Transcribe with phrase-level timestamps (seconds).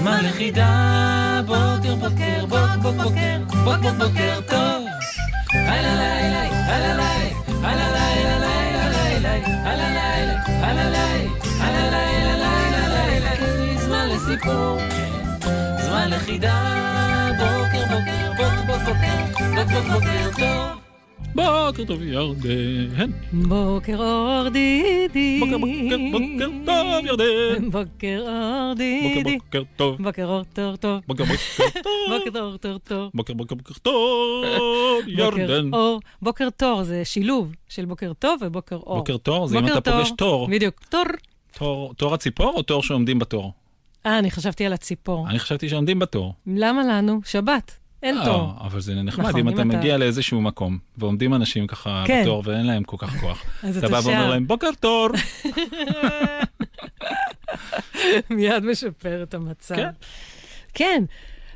[0.00, 1.40] זמן לחידה.
[1.46, 4.86] בוקר, בוקר, בוק, בוק, בוקר, בוקר, בוקר טוב.
[5.52, 9.34] הלא לילה, הלא לילה, הלא לילה, לילה, לילה,
[9.70, 13.78] הלא לילה, הלא לילה, הלא לילה, לילה, לילה.
[13.80, 14.78] זמן לסיפור.
[15.86, 16.56] זמן לחידה,
[17.38, 20.79] בוקר בוקר, בוק בוק בוקר, בוק בוק בוקר טוב.
[21.34, 23.10] בוקר טוב ירדן.
[23.32, 25.40] בוקר אור דידי.
[25.40, 27.70] בוקר בוקר בוקר טוב ירדן.
[27.70, 29.38] בוקר אור בוקר דידי.
[29.38, 30.02] בוקר טוב.
[30.02, 31.00] בוקר אור טוב טוב.
[31.06, 31.92] בוקר בוקר טוב.
[32.24, 33.10] בוקר אור טוב טוב.
[33.14, 35.70] בוקר בוקר בוקר טוב ירדן.
[35.70, 35.96] בוקר.
[36.22, 38.96] בוקר תור זה שילוב של בוקר טוב ובוקר אור.
[38.96, 40.48] בוקר תור זה אם בוקר אתה פוגש תור.
[40.48, 40.80] בדיוק.
[41.58, 41.94] תור.
[41.96, 43.52] תור הציפור או תור שעומדים בתור?
[44.06, 45.28] אה, אני חשבתי על הציפור.
[45.30, 46.34] אני חשבתי שעומדים בתור.
[46.46, 47.20] למה לנו?
[47.24, 47.76] שבת.
[48.02, 48.52] אין אה, תור.
[48.60, 52.22] אבל זה נחמד נכון, אם אם אתה מגיע לאיזשהו מקום ועומדים אנשים ככה כן.
[52.22, 53.44] בתור ואין להם כל כך כוח.
[53.78, 54.30] אתה בא ואומר.
[54.30, 55.08] להם בוקר תור.
[58.30, 59.76] מיד משפר את המצב.
[59.76, 59.90] כן.
[60.74, 61.04] כן.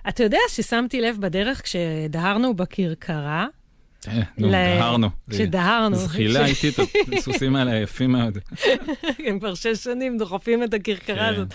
[0.09, 3.47] אתה יודע ששמתי לב בדרך כשדהרנו בכרכרה,
[4.09, 5.11] אה, נו, דהרנו.
[5.31, 5.97] כשדהרנו.
[5.97, 6.75] זחילה איטית,
[7.19, 8.39] הסוסים האלה יפים מאוד.
[9.27, 11.35] הם כבר שש שנים דוחפים את הכרכרה כן.
[11.35, 11.55] הזאת.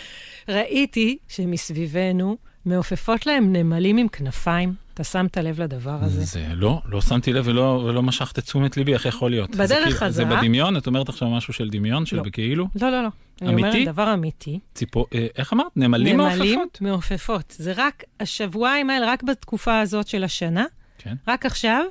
[0.50, 4.74] ראיתי שמסביבנו מעופפות להם נמלים עם כנפיים.
[4.94, 6.22] אתה שמת לב לדבר הזה?
[6.26, 9.50] זה לא, לא שמתי לב ולא, ולא משכת את תשומת ליבי, איך יכול להיות?
[9.56, 10.78] בדרך כאילו- חזרה- זה בדמיון?
[10.78, 12.24] את אומרת עכשיו משהו של דמיון, של לא.
[12.24, 12.68] בכאילו?
[12.82, 13.10] לא, לא, לא.
[13.42, 13.68] אני אמיתי?
[13.70, 14.60] אומרת דבר אמיתי.
[14.74, 15.66] ציפור, אה, איך אמרת?
[15.76, 16.82] נמלים נמלים מעופפות?
[16.82, 17.56] מעופפות.
[17.58, 20.66] זה רק השבועיים האלה, רק בתקופה הזאת של השנה,
[20.98, 21.16] כן.
[21.28, 21.84] רק עכשיו,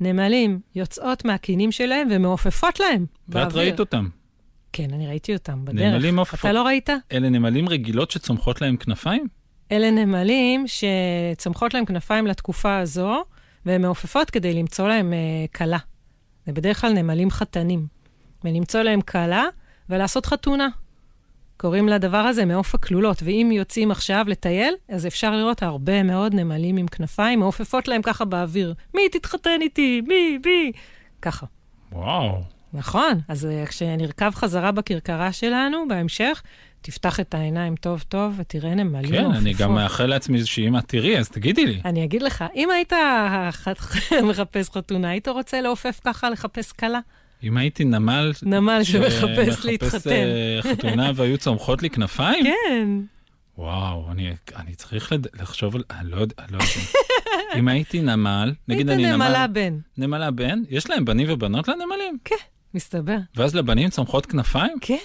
[0.00, 3.58] נמלים יוצאות מהקינים שלהם ומעופפות להם ואת באוויר.
[3.58, 4.08] ראית אותם.
[4.76, 5.92] כן, אני ראיתי אותם בדרך.
[5.94, 6.40] נמלים מעופפות.
[6.40, 6.90] אתה לא ראית?
[7.12, 9.26] אלה נמלים רגילות שצומחות להם כנפיים?
[9.72, 13.24] אלה נמלים שצומחות להם כנפיים לתקופה הזו,
[13.66, 15.18] והן מעופפות כדי למצוא להם אה,
[15.54, 15.78] כלה.
[16.46, 17.86] זה בדרך כלל נמלים חתנים.
[18.44, 19.44] ולמצוא להם כלה
[19.88, 20.68] ולעשות חתונה.
[21.56, 26.76] קוראים לדבר הזה מעוף הכלולות, ואם יוצאים עכשיו לטייל, אז אפשר לראות הרבה מאוד נמלים
[26.76, 28.74] עם כנפיים, מעופפות להם ככה באוויר.
[28.94, 30.00] מי תתחתן איתי?
[30.06, 30.38] מי?
[30.44, 30.72] מי?
[31.22, 31.46] ככה.
[31.92, 32.55] וואו.
[32.72, 36.42] נכון, אז אה, כשנרכב חזרה בכרכרה שלנו, בהמשך,
[36.80, 39.42] תפתח את העיניים טוב טוב ותראה נמלים כן, מעופפות.
[39.42, 41.80] אני גם מאחל לעצמי שאם את תראי, אז תגידי לי.
[41.84, 42.92] אני אגיד לך, אם היית
[44.30, 47.00] מחפש חתונה, היית רוצה לעופף ככה, לחפש כלה?
[47.42, 48.32] אם הייי נמל...
[48.42, 50.10] נמל שמחפש להתחתן.
[50.10, 52.44] אה, חתונה והיו צומחות לי כנפיים?
[52.44, 52.88] כן.
[53.58, 55.26] וואו, אני, אני צריך לד...
[55.40, 55.82] לחשוב על...
[55.90, 56.88] אני לא יודע, לא יודע.
[57.58, 59.26] אם הייתי נמל, נגיד אני היית נמל...
[59.26, 59.78] נמלה בן.
[59.98, 60.62] נמלה בן?
[60.68, 62.18] יש להם בנים ובנות לנמלים?
[62.24, 62.36] כן,
[62.76, 63.16] מסתבר.
[63.36, 64.76] ואז לבנים צומחות כנפיים?
[64.80, 64.96] כן.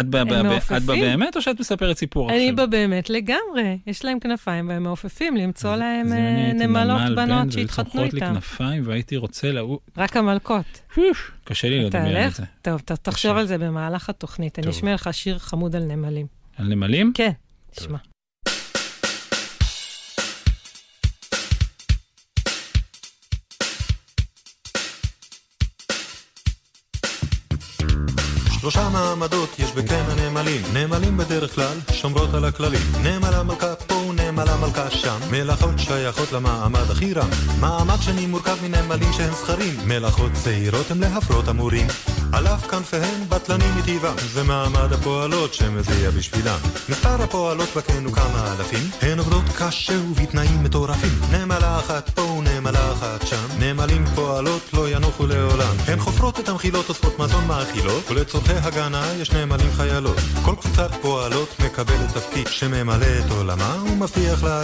[0.00, 0.72] את, ב- ב- ב-.
[0.76, 2.56] את באמת או שאת מספרת סיפור אני עכשיו?
[2.56, 3.78] בה באמת לגמרי.
[3.86, 8.12] יש להם כנפיים והם מעופפים למצוא אז- להם אה, אני נמלות נמל בנות שהתחתנו צומחות
[8.14, 8.32] לי איתם.
[8.34, 9.80] כנפיים והייתי רוצה לעוף...
[9.96, 10.64] רק המלכות.
[11.44, 12.34] קשה לי לדמיין את?
[12.34, 12.44] זה.
[12.62, 13.36] טוב, תחשוב.
[13.36, 14.58] על זה במהלך התוכנית.
[14.58, 14.70] אני.
[14.70, 16.26] אשמיע לך שיר חמוד על נמלים.
[16.56, 17.12] על נמלים?
[17.14, 17.30] כן,
[17.70, 17.98] תשמע.
[28.60, 30.62] שלושה מעמדות יש בקן הנמלים.
[30.72, 32.80] נמלים בדרך כלל שומרות על הכללים.
[33.02, 35.18] נמלה מלכה פה נמלה מלכה שם.
[35.30, 37.28] מלאכות שייכות למעמד הכי רם.
[37.60, 39.74] מעמד שני מורכב מנמלים שהם זכרים.
[39.86, 41.86] מלאכות צעירות הם להפרות אמורים
[42.32, 44.16] על אף כנפיהן בטלנים מטבעם.
[44.32, 46.58] זה מעמד הפועלות שמזיע בשבילם.
[46.88, 48.90] מספר הפועלות בקן הוא כמה אלפים.
[49.02, 51.20] הן עובדות קשה ובתנאים מטורפים.
[51.32, 52.22] נמלה אחת פה
[52.58, 53.46] ונמלה אחת שם.
[53.58, 55.76] נמלים פועלות לא ינוחו לעולם.
[55.86, 58.10] הן חופרות את המחילות אוספות מזון מאכילות.
[58.10, 60.16] ולצורכי הגנה יש נמלים חיילות.
[60.44, 64.62] כל קבוצת פועלות מקבלת תפקיד שממלא את עולמה ומבטיח לה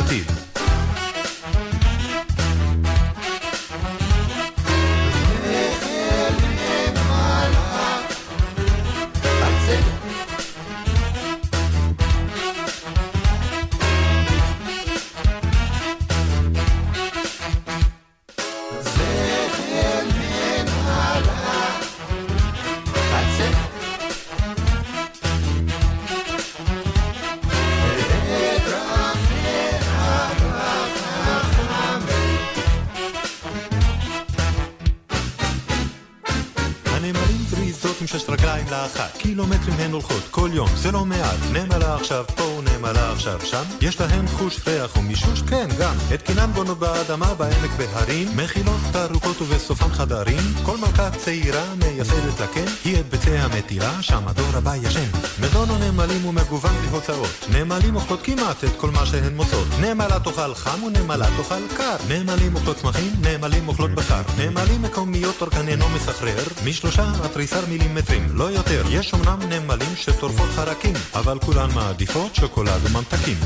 [43.26, 43.62] עכשיו שם?
[43.80, 45.42] יש להן חוש ריח ומישוש?
[45.42, 45.94] כן, גם.
[46.14, 50.40] את קינן בונות באדמה, בעמק בהרים, מכילות ארוכות ובסופן חדרים.
[50.62, 55.08] כל מלכה צעירה מייסדת לקן, היא את ביצי המטילה, שם הדור הבא ישן.
[55.40, 57.46] מזון או נמלים הוא מגוון בהוצאות.
[57.52, 59.68] נמלים אוכלות כמעט את כל מה שהן מוצאות.
[59.80, 61.96] נמלה תאכל חם ונמלה תאכל קר.
[62.08, 64.22] נמלים אוכלות צמחים, נמלים אוכלות בשר.
[64.38, 68.84] נמלים מקומיות אורכן אינו מסחרר, משלושה עד תריסר מילימטרים, לא יותר.
[68.90, 72.80] יש אמנם נמלים שטורפות חרקים, אבל כולן מעדיפות שוקולד
[73.14, 73.36] וממתקים.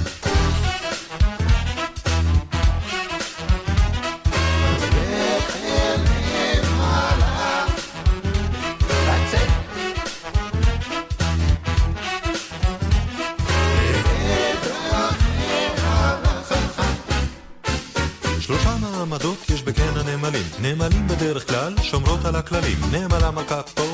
[18.41, 20.43] שלושה מעמדות יש בקן הנמלים.
[20.61, 22.79] נמלים בדרך כלל שומרות על הכללים.
[22.93, 23.88] נמלה מלכה פה.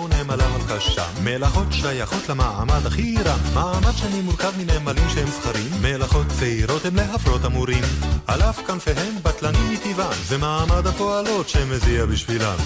[1.25, 3.38] מלאכות שייכות למעמד הכי רם.
[3.55, 5.71] מעמד שני מורכב מנמלים שהם זכרים.
[5.82, 7.85] מלאכות צעירות הם להפרות אמורים.
[8.26, 10.12] על אף כנפיהם בטלנים מטבעם.
[10.29, 12.56] זה מעמד הפועלות שמזיע בשבילם.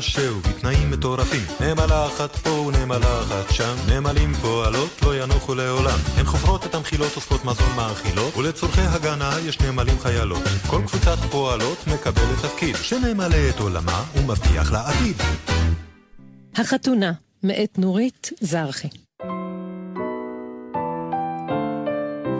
[0.00, 1.42] קשה ובתנאים מטורפים.
[1.60, 5.98] נמלה אחת פה ונמלה אחת שם, נמלים פועלות לא ינוחו לעולם.
[6.16, 10.42] הן חופרות את המחילות, אוספות מזון מאכילות, ולצורכי הגנה יש נמלים חיילות.
[10.66, 15.16] כל קבוצת פועלות מקבלת תפקיד, שנמלא את עולמה ומבטיח לה עתיד.
[16.56, 17.12] החתונה,
[17.42, 18.88] מאת נורית זרחי.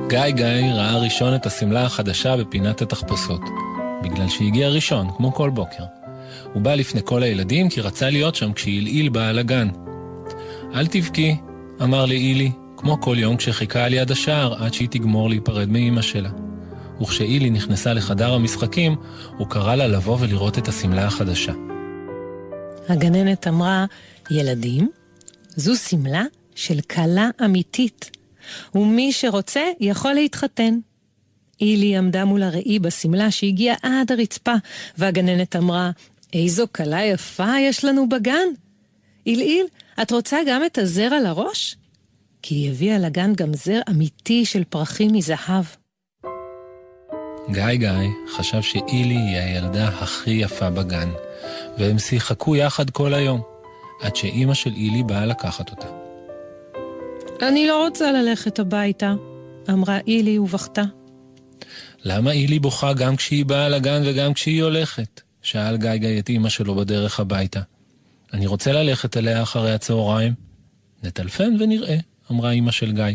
[0.08, 3.42] גיא גיא ראה ראשון את השמלה החדשה בפינת התחפושות,
[4.02, 5.99] בגלל שהגיע ראשון, כמו כל בוקר.
[6.52, 9.68] הוא בא לפני כל הילדים כי רצה להיות שם כשהלעיל באה לגן.
[10.74, 11.36] אל תבכי,
[11.82, 16.30] אמר לאילי, כמו כל יום כשחיכה על יד השער עד שהיא תגמור להיפרד מאימא שלה.
[17.00, 18.96] וכשאילי נכנסה לחדר המשחקים,
[19.38, 21.52] הוא קרא לה לבוא ולראות את השמלה החדשה.
[22.88, 23.86] הגננת אמרה,
[24.30, 24.90] ילדים,
[25.48, 26.24] זו שמלה
[26.54, 28.10] של כלה אמיתית,
[28.74, 30.78] ומי שרוצה יכול להתחתן.
[31.60, 34.54] אילי עמדה מול הראי בשמלה שהגיעה עד הרצפה,
[34.98, 35.90] והגננת אמרה,
[36.32, 38.48] איזו כלה יפה יש לנו בגן.
[39.26, 39.66] אילאיל,
[40.02, 41.76] את רוצה גם את הזר על הראש?
[42.42, 45.64] כי היא הביאה לגן גם זר אמיתי של פרחים מזהב.
[47.50, 47.88] גיא גיא
[48.36, 51.08] חשב שאילי היא הילדה הכי יפה בגן,
[51.78, 53.42] והם שיחקו יחד כל היום,
[54.00, 55.86] עד שאימא של אילי באה לקחת אותה.
[57.42, 59.14] אני לא רוצה ללכת הביתה,
[59.70, 60.82] אמרה אילי ובכתה.
[62.04, 65.29] למה אילי בוכה גם כשהיא באה לגן וגם כשהיא הולכת?
[65.42, 67.60] שאל גיא גיא את אמא שלו בדרך הביתה.
[68.32, 70.32] אני רוצה ללכת אליה אחרי הצהריים.
[71.02, 71.96] נטלפן ונראה,
[72.30, 73.14] אמרה אמא של גיא.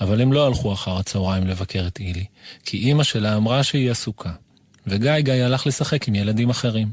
[0.00, 2.24] אבל הם לא הלכו אחר הצהריים לבקר את אילי,
[2.64, 4.30] כי אמא שלה אמרה שהיא עסוקה,
[4.86, 6.88] וגיא גיא הלך לשחק עם ילדים אחרים.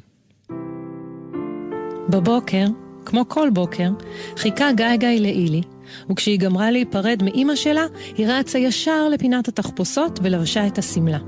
[2.10, 2.66] בבוקר,
[3.06, 3.90] כמו כל בוקר,
[4.38, 5.62] חיכה גיא גיא לאילי,
[6.10, 7.86] וכשהיא גמרה להיפרד מאימא שלה,
[8.18, 11.20] היא רצה ישר לפינת התחפושות ולבשה את השמלה.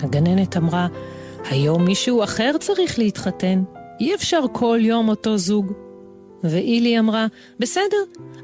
[0.00, 0.86] הגננת אמרה,
[1.44, 3.62] היום מישהו אחר צריך להתחתן,
[4.00, 5.72] אי אפשר כל יום אותו זוג.
[6.44, 7.26] ואילי אמרה,
[7.58, 7.96] בסדר,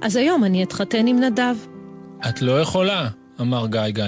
[0.02, 1.56] אז היום אני אתחתן עם נדב.
[2.28, 3.08] את לא יכולה,
[3.40, 4.04] אמר גיא גיא.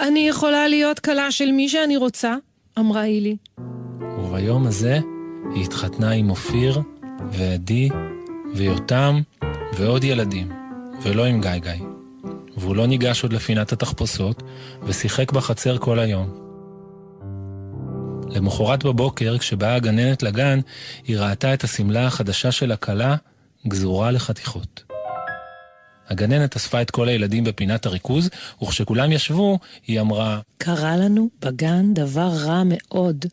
[0.00, 2.36] אני יכולה להיות כלה של מי שאני רוצה,
[2.78, 3.36] אמרה אילי.
[4.18, 4.98] וביום הזה
[5.54, 6.80] היא התחתנה עם אופיר,
[7.30, 7.88] ועדי,
[8.54, 9.20] ויותם,
[9.76, 10.52] ועוד ילדים,
[11.02, 11.84] ולא עם גיא גיא.
[12.56, 14.42] והוא לא ניגש עוד לפינת התחפושות,
[14.82, 16.51] ושיחק בחצר כל היום.
[18.34, 20.60] למחרת בבוקר, כשבאה הגננת לגן,
[21.04, 23.16] היא ראתה את השמלה החדשה של הכלה
[23.68, 24.84] גזורה לחתיכות.
[26.08, 28.30] הגננת אספה את כל הילדים בפינת הריכוז,
[28.62, 33.26] וכשכולם ישבו, היא אמרה, קרה לנו בגן דבר רע מאוד.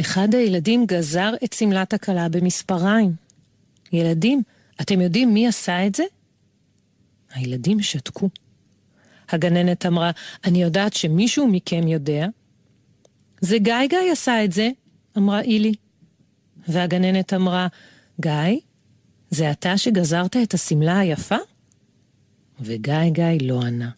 [0.00, 3.12] אחד הילדים גזר את שמלת הכלה במספריים.
[3.92, 4.42] ילדים,
[4.80, 6.04] אתם יודעים מי עשה את זה?
[7.34, 8.28] הילדים שתקו.
[9.30, 10.10] הגננת אמרה,
[10.44, 12.26] אני יודעת שמישהו מכם יודע.
[13.40, 14.70] זה גיא גיא עשה את זה,
[15.18, 15.74] אמרה אילי.
[16.68, 17.66] והגננת אמרה,
[18.20, 18.58] גיא,
[19.30, 21.36] זה אתה שגזרת את השמלה היפה?
[22.60, 23.90] וגיא גיא לא ענה.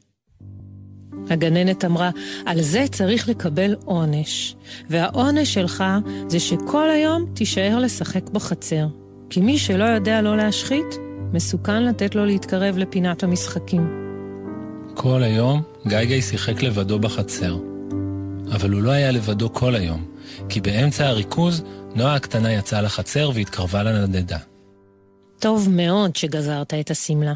[1.30, 2.10] הגננת אמרה,
[2.46, 4.56] על זה צריך לקבל עונש,
[4.90, 5.84] והעונש שלך
[6.28, 8.86] זה שכל היום תישאר לשחק בחצר.
[9.30, 10.86] כי מי שלא יודע לא להשחית,
[11.32, 13.90] מסוכן לתת לו להתקרב לפינת המשחקים.
[14.94, 17.71] כל היום גיא גיא שיחק לבדו בחצר.
[18.52, 20.16] אבל הוא לא היה לבדו כל היום,
[20.48, 21.62] כי באמצע הריכוז,
[21.94, 24.38] נועה הקטנה יצאה לחצר והתקרבה לנדדה.
[25.38, 27.34] טוב מאוד שגזרת את השמלה,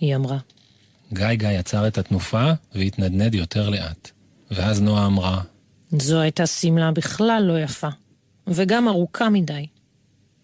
[0.00, 0.38] היא אמרה.
[1.12, 4.10] גיא גיא עצר את התנופה והתנדנד יותר לאט.
[4.50, 5.40] ואז נועה אמרה,
[5.98, 7.88] זו הייתה שמלה בכלל לא יפה,
[8.46, 9.66] וגם ארוכה מדי.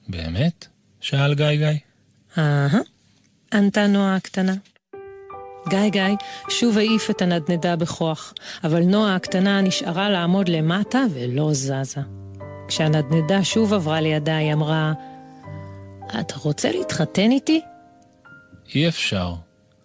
[0.08, 0.66] באמת?
[1.00, 1.78] שאל גיא גיא.
[2.38, 2.78] אהה,
[3.52, 4.54] ענתה נועה הקטנה.
[5.68, 6.02] גיא גיא
[6.48, 8.34] שוב העיף את הנדנדה בכוח,
[8.64, 12.00] אבל נועה הקטנה נשארה לעמוד למטה ולא זזה.
[12.68, 14.92] כשהנדנדה שוב עברה לידה, היא אמרה,
[16.20, 17.60] אתה רוצה להתחתן איתי?
[18.74, 19.34] אי אפשר,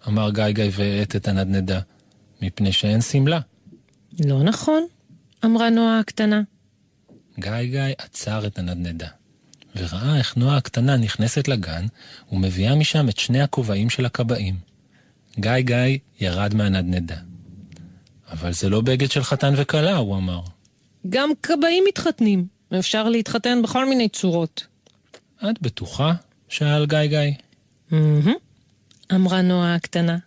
[0.07, 1.79] אמר גיא גיא והאט את הנדנדה,
[2.41, 3.39] מפני שאין שמלה.
[4.25, 4.83] לא נכון,
[5.45, 6.41] אמרה נועה הקטנה.
[7.39, 9.07] גיא גיא עצר את הנדנדה,
[9.75, 11.85] וראה איך נועה הקטנה נכנסת לגן
[12.31, 14.72] ומביאה משם את שני הכובעים של הכבאים.
[15.39, 17.15] גיא גיא ירד מהנדנדה.
[18.31, 20.41] אבל זה לא בגד של חתן וכלה, הוא אמר.
[21.09, 22.45] גם כבאים מתחתנים,
[22.79, 24.67] אפשר להתחתן בכל מיני צורות.
[25.49, 26.13] את בטוחה?
[26.49, 27.19] שאל גיא גיא.
[27.91, 28.29] Mm-hmm,
[29.15, 30.17] אמרה נועה הקטנה.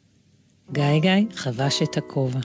[0.72, 2.40] גיא גיא חבש את הכובע.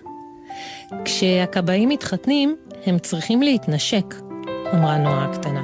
[1.05, 4.15] כשהכבאים מתחתנים, הם צריכים להתנשק,
[4.73, 5.61] אמרה נועה הקטנה.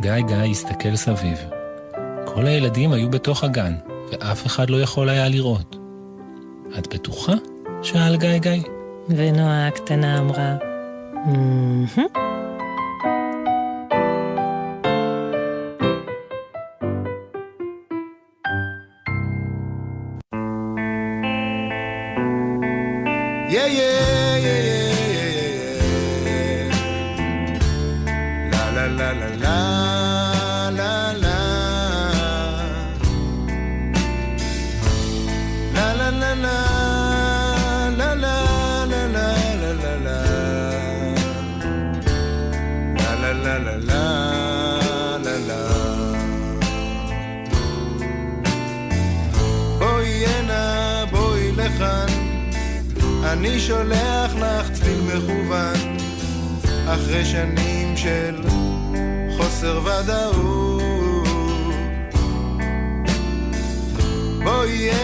[0.00, 1.38] גיא גיא הסתכל סביב.
[2.24, 3.74] כל הילדים היו בתוך הגן,
[4.12, 5.81] ואף אחד לא יכול היה לראות.
[6.78, 7.32] את בטוחה?
[7.82, 8.62] שאל גיא גיא.
[9.08, 10.56] ונועה הקטנה אמרה,
[11.26, 12.31] mm-hmm.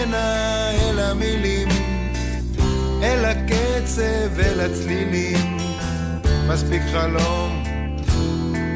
[0.09, 1.67] הנה אל המילים,
[3.03, 5.57] אל הקצב, אל הצלילים,
[6.47, 7.63] מספיק חלום,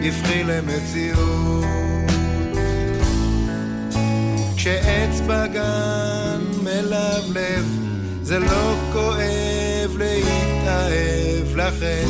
[0.01, 1.65] יפחי למציאות.
[4.55, 7.65] כשעץ בגן מלבלב
[8.21, 12.07] זה לא כואב להתאהב לכן.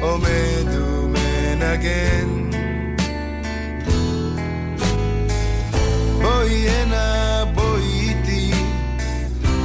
[0.00, 2.37] עומד ומנגן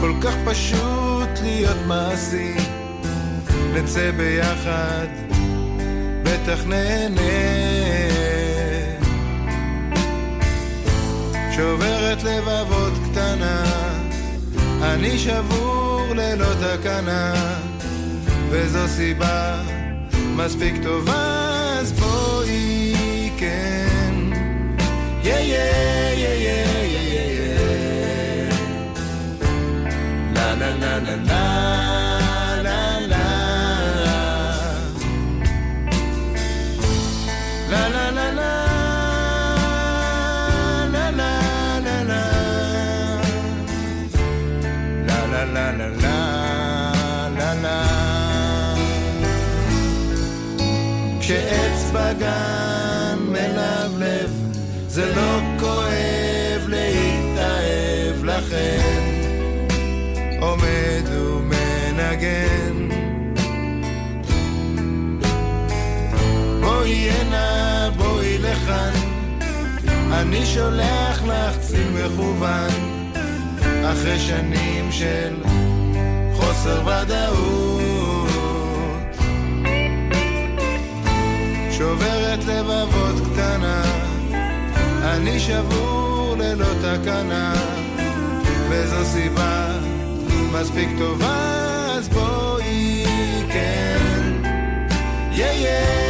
[0.04, 2.54] כל כך פשוט להיות מעשי.
[3.74, 5.08] נצא ביחד
[6.24, 7.22] בטח נהנה.
[11.56, 13.64] שוברת לבבות קטנה
[14.82, 17.34] אני שבור ללא תקנה,
[18.50, 19.62] וזו סיבה
[20.36, 24.14] מספיק טובה, אז בואי כן.
[25.24, 25.58] יא יא
[26.16, 26.63] יא יא
[30.56, 31.42] na na na na
[32.66, 32.80] na
[33.12, 33.24] na
[37.72, 38.52] La la la la
[40.94, 41.30] la la
[41.86, 42.22] la la
[45.08, 46.18] La la la la la
[47.40, 47.78] la la
[51.20, 54.32] כשעץ בגן מלבלב
[54.88, 58.83] זה לא כואב להתאהב לכם
[62.24, 62.88] ומנגן
[66.62, 68.92] בואי הנה בואי לכאן.
[70.12, 72.70] אני שולח לך ציל מכוון.
[73.86, 75.36] אחרי שנים של
[76.34, 78.30] חוסר ודאות.
[81.72, 83.84] שוברת לבבות קטנה.
[85.04, 87.54] אני שבור ללא תקנה.
[88.70, 89.68] וזו סיבה
[90.52, 91.73] מספיק טובה
[92.10, 93.06] Boy
[93.50, 94.44] can.
[95.34, 96.03] Yeah, yeah.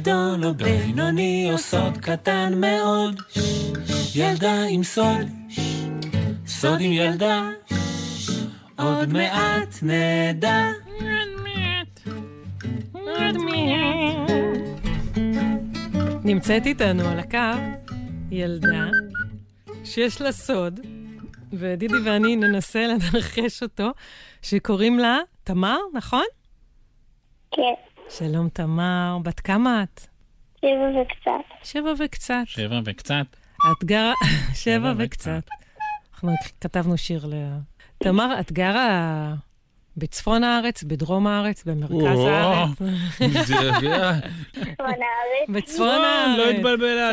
[0.00, 3.20] גדול או בינוני או סוד קטן מאוד,
[4.14, 5.26] ילדה עם סוד,
[6.46, 7.48] סוד עם ילדה,
[8.78, 10.68] עוד מעט נדע.
[16.24, 17.60] נמצאת איתנו על הקו
[18.30, 18.86] ילדה
[19.84, 20.80] שיש לה סוד,
[21.52, 23.90] ודידי ואני ננסה לנחש אותו,
[24.42, 26.24] שקוראים לה תמר, נכון?
[27.50, 30.00] כן, שלום תמר, בת כמה את?
[30.60, 30.70] שבע
[31.02, 31.30] וקצת.
[31.64, 32.34] שבע וקצת.
[32.46, 33.26] שבע וקצת.
[33.72, 34.12] את גרה...
[34.64, 35.42] שבע וקצת.
[36.14, 37.34] אנחנו כתבנו שיר ל...
[37.98, 39.34] תמר, את גרה
[39.96, 42.78] בצפון הארץ, בדרום הארץ, במרכז הארץ?
[43.18, 43.80] זה יפה.
[44.52, 45.48] צפון הארץ.
[45.48, 46.38] בצפון הארץ.
[46.38, 47.10] לא התבלבלה,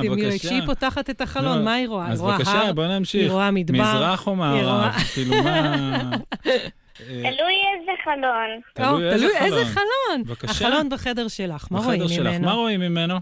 [0.00, 0.38] היא- בבקשה.
[0.38, 2.04] כשהיא פותחת את החלון, לא, מה היא רואה?
[2.04, 3.22] היא אז בבקשה, בוא נמשיך.
[3.22, 3.78] היא רואה מדבר.
[3.82, 4.92] מזרח או מערב?
[5.14, 6.10] כאילו, מה...
[7.00, 8.60] אה, תלוי איזה חלון.
[8.74, 10.22] תלוי איזה חלון.
[10.24, 10.50] בבקשה.
[10.52, 12.46] החלון בחדר שלך, מה רואים בחדר שלך, ממנו?
[12.46, 13.14] מה רואים ממנו?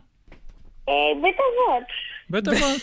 [0.88, 1.86] אה, בית אבות.
[2.30, 2.80] בית אבות.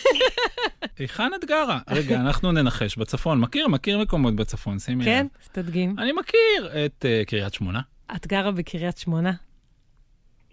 [0.98, 1.78] היכן את גרה?
[1.90, 2.96] רגע, אנחנו ננחש.
[2.96, 3.68] בצפון, מכיר?
[3.68, 5.10] מכיר מקומות בצפון, שימי לב.
[5.10, 5.26] כן?
[5.42, 5.94] אז תדגים.
[5.98, 7.80] אני מכיר את אה, קריית שמונה.
[8.16, 9.32] את גרה בקריית שמונה?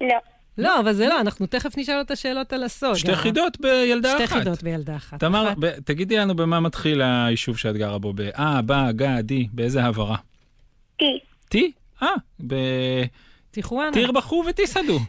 [0.02, 0.18] לא.
[0.58, 2.96] לא, אבל זה לא, אנחנו תכף נשאל אותה שאלות על הסוד.
[2.96, 3.16] שתי אה?
[3.16, 4.26] חידות בילדה אחת.
[4.28, 5.20] שתי חידות בילדה אחת.
[5.20, 8.14] תמר, אחת- ב- תגידי לנו במה מתחיל היישוב שאת גרה בו.
[8.14, 10.18] באה, בא, גה, די, באיזה העברה?
[11.00, 11.20] טי.
[11.50, 11.72] טי?
[12.04, 12.08] אה,
[12.40, 12.56] בטיר
[13.52, 14.12] טיחואנה.
[14.14, 15.00] בחו ותיסדו.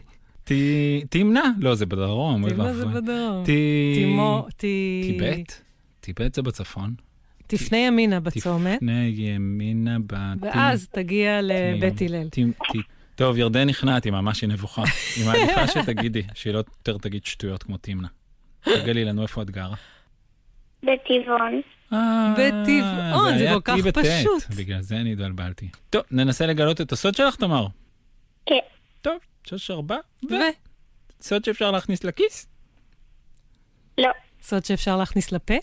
[0.43, 1.43] טי- תימנע?
[1.59, 2.49] לא, זה בדרום.
[2.49, 2.85] תימנע זה.
[2.85, 3.43] בדרום.
[3.45, 3.91] טי...
[3.95, 5.01] תימו, טי...
[5.19, 5.53] טיבט?
[5.99, 6.93] טיבט זה בצפון.
[7.47, 10.15] תפנה ימינה בצומת, תפנה ימינה ב...
[10.41, 12.27] ואז תגיע לבית הלל.
[13.17, 14.83] טוב, ירדן נכנעת, היא ממש היא נבוכה.
[15.15, 18.07] היא מעדיפה שתגידי, שהיא לא יותר תגיד שטויות כמו תמנע.
[18.61, 19.75] תגלי לנו איפה את גרה.
[20.83, 21.61] בטבעון.
[21.93, 24.55] אה, בטבעון, זה כל כך פשוט.
[24.57, 25.69] בגלל זה אני התבלבלתי.
[25.89, 27.67] טוב, ננסה לגלות את הסוד שלך, תמר.
[28.45, 28.55] כן.
[29.01, 29.97] טוב, שש ארבע,
[30.31, 30.33] ו...
[31.19, 32.47] וסוד שאפשר להכניס לכיס.
[33.97, 34.09] לא.
[34.41, 35.55] סוד שאפשר להכניס לפה?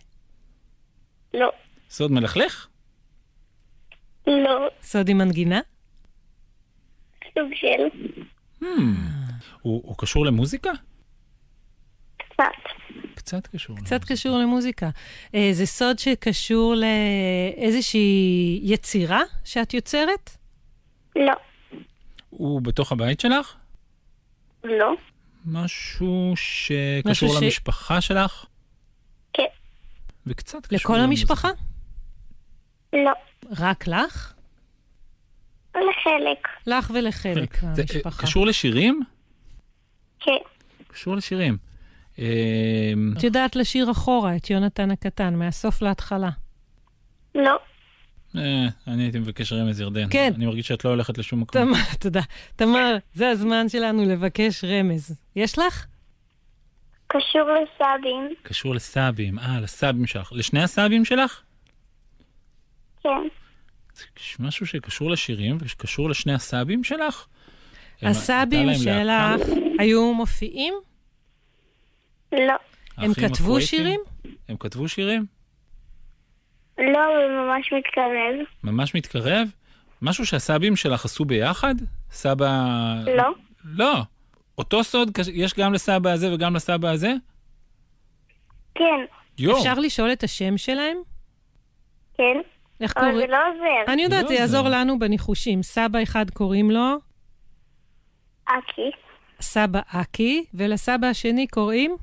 [1.35, 1.51] לא.
[1.91, 2.67] סוד מלכלך.
[4.27, 4.69] לא.
[4.83, 5.61] סוד עם מנגינה?
[7.39, 8.09] סוג של
[8.63, 8.65] Hmm,
[9.63, 10.71] הוא הוא קשור למוזיקה?
[12.17, 12.45] קצת.
[13.15, 13.77] קצת קשור.
[13.77, 14.91] קצת קשור למוזיקה.
[15.35, 20.31] אה, זה סוד שקשור לאיזושהי יצירה שאת יוצרת?
[21.17, 21.33] לא.
[22.31, 23.55] הוא בתוך הבית שלך?
[24.65, 24.93] לא.
[25.47, 28.47] משהו שקשור משהו ש- למשפחה שלך?
[29.33, 29.43] כן.
[30.27, 31.33] וקצת קשור לכל למוזיקה.
[31.33, 31.49] המשפחה?
[32.93, 33.13] לא.
[33.59, 34.34] רק לך?
[35.75, 36.49] לחלק.
[36.67, 38.23] לך ולחלק זה, אה, מהמשפחה.
[38.23, 39.03] קשור לשירים?
[40.21, 40.33] כן.
[40.87, 41.57] קשור לשירים.
[42.19, 46.31] אה, את יודעת לשיר אחורה את יונתן הקטן, מהסוף להתחלה.
[47.35, 47.59] לא.
[48.37, 50.07] אה, אני הייתי מבקש רמז ירדן.
[50.11, 50.33] כן.
[50.37, 51.63] אני מרגיש שאת לא הולכת לשום מקום.
[51.63, 52.21] תמר, תודה.
[52.57, 55.17] תמר, זה הזמן שלנו לבקש רמז.
[55.37, 55.87] יש לך?
[57.07, 58.35] קשור לסבים.
[58.43, 60.33] קשור לסבים, אה, לסבים שלך.
[60.33, 61.43] לשני הסבים שלך?
[63.03, 63.29] כן.
[63.95, 64.05] זה
[64.39, 67.27] משהו שקשור לשירים וקשור לשני הסבים שלך?
[68.67, 69.45] להקה?
[69.45, 70.75] שלך היו מופיעים?
[72.33, 72.55] לא.
[72.97, 73.61] הם כתבו?
[73.61, 74.01] שירים?
[74.49, 75.27] הם כתבו שירים?
[76.79, 78.47] לא, הוא ממש מתקרב.
[78.65, 79.49] ממש מתקרב?
[80.03, 81.75] משהו שהסבים שלך עשו ביחד?
[82.11, 82.65] סבא...
[83.07, 83.31] לא.
[83.65, 84.03] לא.
[84.59, 87.13] אותו סוד יש גם לסבא הזה וגם לסבא הזה?
[88.75, 88.85] כן.
[89.39, 89.59] יואו.
[89.59, 90.97] אפשר לשאול את השם שלהם?
[92.17, 92.41] כן.
[92.81, 93.31] איך אבל זה קוראים?
[93.31, 93.93] לא עוזר.
[93.93, 94.69] אני יודעת, לא זה יעזור.
[94.69, 95.63] לנו בניחושים.
[95.63, 96.97] סבא אחד קוראים לו
[98.45, 98.91] אקי.
[99.41, 101.97] סבא אקי, ולסבא השני קוראים?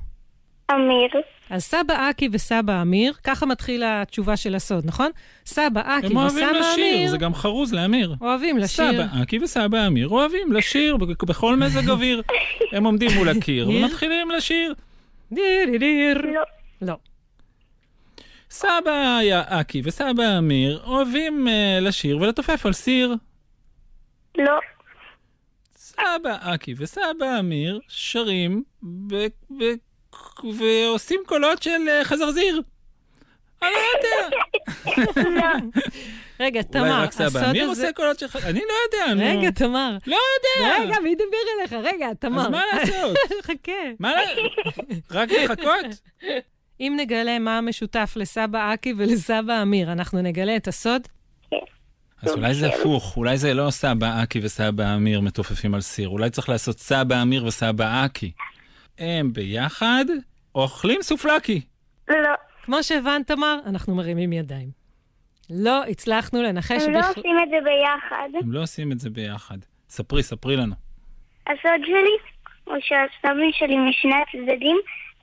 [0.70, 1.10] אמיר.
[1.50, 5.10] אז סבא אקי וסבא אמיר, ככה מתחילה התשובה של הסוד, נכון?
[5.46, 8.14] סבא אקי הם אוהבים וסבא לשיר, אמיר זה גם חרוז לאמיר.
[8.20, 8.92] אוהבים לשיר.
[8.92, 12.22] סבא אקי וסבא אמיר אוהבים לשיר בכל מזג אוויר.
[12.76, 13.68] הם עומדים מול הקיר?
[13.70, 14.74] ומתחילים לשיר.
[15.32, 16.18] דיר דיר.
[16.34, 16.42] לא.
[16.82, 16.94] לא.
[18.52, 23.14] סבא אקי וסבא אמיר אוהבים אה, לשיר ולתופף על סיר.
[24.38, 24.58] לא.
[25.76, 28.62] סבא אקי וסבא אמיר שרים
[29.10, 29.26] ו-
[29.60, 29.78] ו-
[30.58, 32.62] ועושים קולות של אה, חזרזיר.
[33.62, 34.08] אני לא
[35.18, 35.52] יודע.
[36.40, 37.82] רגע, תמר, אולי רק סבא הסוד אמיר הזה...
[37.82, 38.50] עושה קולות של חזרזיר?
[38.50, 39.38] אני לא יודע, נו.
[39.40, 39.96] רגע, תמר.
[40.06, 40.78] לא יודע.
[40.84, 41.24] רגע, מי ידבר
[41.60, 41.72] אליך?
[41.72, 42.40] רגע, תמר.
[42.42, 43.16] אז מה לעשות?
[43.46, 43.72] חכה.
[44.00, 44.48] מה ל-
[45.10, 45.86] רק לחכות?
[46.82, 51.02] אם נגלה מה המשותף לסבא אקי ולסבא אמיר, אנחנו נגלה את הסוד?
[52.22, 56.30] אז אולי זה הפוך, אולי זה לא סבא אקי וסבא אמיר מתופפים על סיר, אולי
[56.30, 58.32] צריך לעשות סבא אמיר וסבא אקי.
[58.98, 60.04] הם ביחד
[60.54, 61.60] אוכלים סופלקי.
[62.08, 62.16] לא.
[62.62, 64.68] כמו שהבנת, תמר, אנחנו מרימים ידיים.
[65.50, 67.12] לא הצלחנו לנחש הם לא בכלל.
[67.16, 68.28] עושים את זה ביחד.
[68.42, 69.58] הם לא עושים את זה ביחד.
[69.88, 70.74] ספרי, ספרי לנו.
[71.46, 72.16] הסוד שלי
[72.64, 74.76] הוא שהסבים שלי משני הצדדים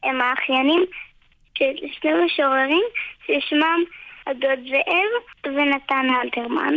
[0.04, 0.86] הם האחיינים
[1.60, 2.84] של שני משוררים
[3.26, 3.80] ששמם
[4.28, 6.74] הדוד זאב ונתן אלתרמן.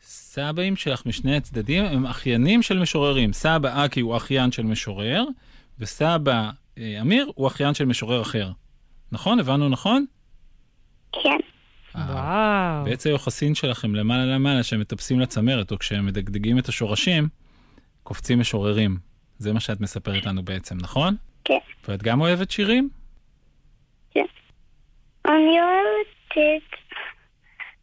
[0.00, 3.32] סבאים שלך משני הצדדים הם אחיינים של משוררים.
[3.32, 5.24] סבא אקי הוא אחיין של משורר,
[5.78, 8.50] וסבא אה, אמיר הוא אחיין של משורר אחר.
[9.12, 9.40] נכון?
[9.40, 10.04] הבנו נכון?
[11.12, 11.38] כן.
[11.96, 12.84] אה, וואו.
[12.84, 17.28] בעץ היוחסין שלכם למעלה למעלה, שהם מטפסים לצמרת, או כשהם מדגדגים את השורשים,
[18.02, 18.96] קופצים משוררים.
[19.38, 21.16] זה מה שאת מספרת לנו בעצם, נכון?
[21.44, 21.58] כן.
[21.88, 22.88] ואת גם אוהבת שירים?
[25.26, 26.80] אני אוהבת את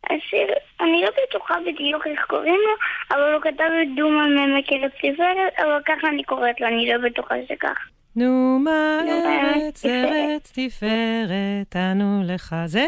[0.06, 0.48] השיר,
[0.82, 2.74] אני לא בטוחה בדיוק איך קוראים לו,
[3.16, 7.10] אבל הוא כתב את דומה מעמק ארץ תפארת, אבל ככה אני קוראת לו, אני לא
[7.10, 7.78] בטוחה שכך.
[8.16, 12.56] נו מה נו, מה ארץ ארץ תפארת, אנו לך.
[12.66, 12.88] זה?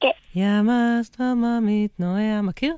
[0.00, 0.08] כן.
[0.34, 2.40] ימס דממה מתנועע.
[2.42, 2.74] מכיר?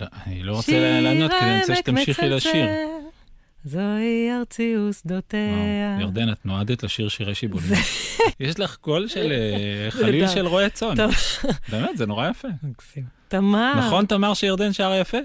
[0.00, 2.66] לא, אני לא רוצה לענות, כי אני רוצה שתמשיכי לשיר.
[3.64, 5.38] זוהי ארצי ושדותיה.
[5.96, 7.68] וואו, ירדן, את נועדת לשיר שירי שיבולים.
[8.40, 10.28] יש לך קול של אה, חליל.
[10.28, 10.94] של רועה צאן.
[11.68, 12.48] באמת, זה נורא יפה.
[12.62, 13.04] מקסים.
[13.28, 13.74] תמר.
[13.78, 15.18] נכון, תמר, שירדן שרה יפה?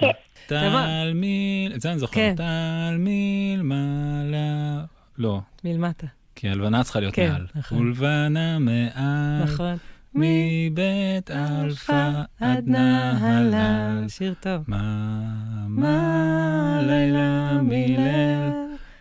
[0.00, 0.06] כן.
[0.46, 1.72] טל מל...
[1.74, 2.14] את זה אני זוכר.
[2.14, 2.34] כן.
[2.36, 4.84] טל מלמעלה...
[5.18, 6.06] לא, מלמטה.
[6.34, 7.46] כי הלבנה צריכה להיות כן, מעל.
[7.54, 7.78] נכון.
[7.78, 9.42] ולבנה מעל.
[9.42, 9.76] נכון.
[10.14, 14.08] מבית אלפא עד נהלל.
[14.08, 14.64] שיר טוב.
[14.66, 15.22] מה,
[15.68, 18.50] מה, לילה מליל,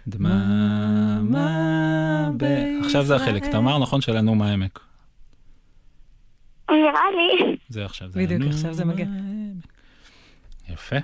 [0.08, 1.20] דממה
[2.38, 2.44] ב...
[2.86, 4.02] עכשיו זה החלק, תמר, נכון?
[4.02, 4.80] של הנום העמק.
[6.70, 7.58] נראה לי.
[7.70, 9.06] זה עכשיו, זה בדיוק, עכשיו זה מגיע.
[10.70, 10.96] יפה.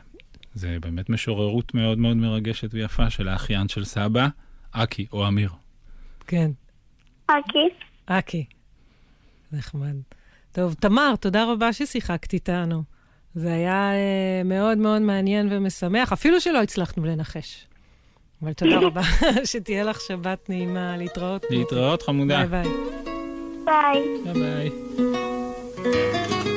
[0.53, 4.27] זה באמת משוררות מאוד מאוד מרגשת ויפה של האחיין של סבא,
[4.71, 5.49] אקי או אמיר.
[6.27, 6.51] כן.
[7.29, 7.69] אוקיי.
[8.05, 8.45] אקי.
[9.55, 9.95] נחמד.
[10.51, 12.83] טוב, תמר, תודה רבה ששיחקת איתנו.
[13.35, 17.67] זה היה אה, מאוד מאוד מעניין ומשמח, אפילו שלא הצלחנו לנחש.
[18.41, 19.01] אבל תודה רבה,
[19.51, 21.45] שתהיה לך שבת נעימה, להתראות.
[21.49, 22.45] להתראות חמודה.
[22.45, 22.71] ביי ביי.
[23.65, 24.33] ביי.
[24.33, 24.69] ביי
[25.83, 26.54] ביי.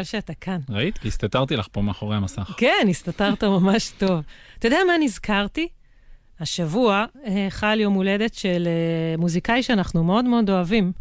[0.00, 0.60] מזל שאתה כאן.
[0.70, 0.98] ראית?
[0.98, 2.54] כי הסתתרתי לך פה מאחורי המסך.
[2.56, 4.20] כן, הסתתרת ממש טוב.
[4.58, 5.68] אתה יודע מה נזכרתי?
[6.40, 10.92] השבוע אה, חל יום הולדת של אה, מוזיקאי שאנחנו מאוד מאוד אוהבים,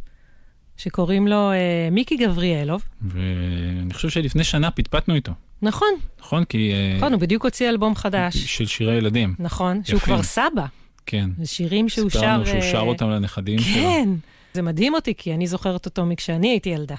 [0.77, 2.83] שקוראים לו אה, מיקי גבריאלוב.
[3.01, 5.31] ואני חושב שלפני שנה פטפטנו איתו.
[5.61, 5.87] נכון,
[6.19, 6.43] נכון?
[6.43, 6.71] כי...
[6.73, 8.37] אה, נכון, הוא בדיוק הוציא אלבום חדש.
[8.37, 9.35] של שירי ילדים.
[9.39, 9.99] נכון, שהוא.
[9.99, 10.65] כבר סבא.
[11.05, 11.29] כן.
[11.39, 12.19] זה שירים שהוא שר...
[12.19, 13.73] סיפרנו שהוא שר אותם לנכדים שלו.
[13.73, 14.09] כן,
[14.53, 16.95] זה מדהים אותי, כי אני זוכרת אותו מכשאני הייתי ילדה.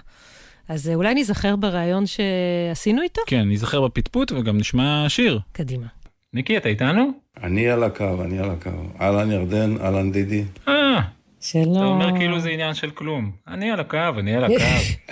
[0.69, 3.21] אז אה, אולי ניזכר בריאיון שעשינו איתו?
[3.27, 5.41] כן, ניזכר בפטפוט וגם נשמע שיר.
[5.53, 5.87] קדימה.
[6.35, 7.11] ניקי, אתה איתנו?
[7.43, 8.71] אני על הקו, אני על הקו.
[9.01, 10.45] אהלן ירדן, אהלן דידי.
[10.69, 11.01] אה,
[11.41, 11.77] שלום.
[11.77, 13.31] אתה אומר כאילו זה עניין של כלום.
[13.49, 14.55] אני על הקו, אני על הקו.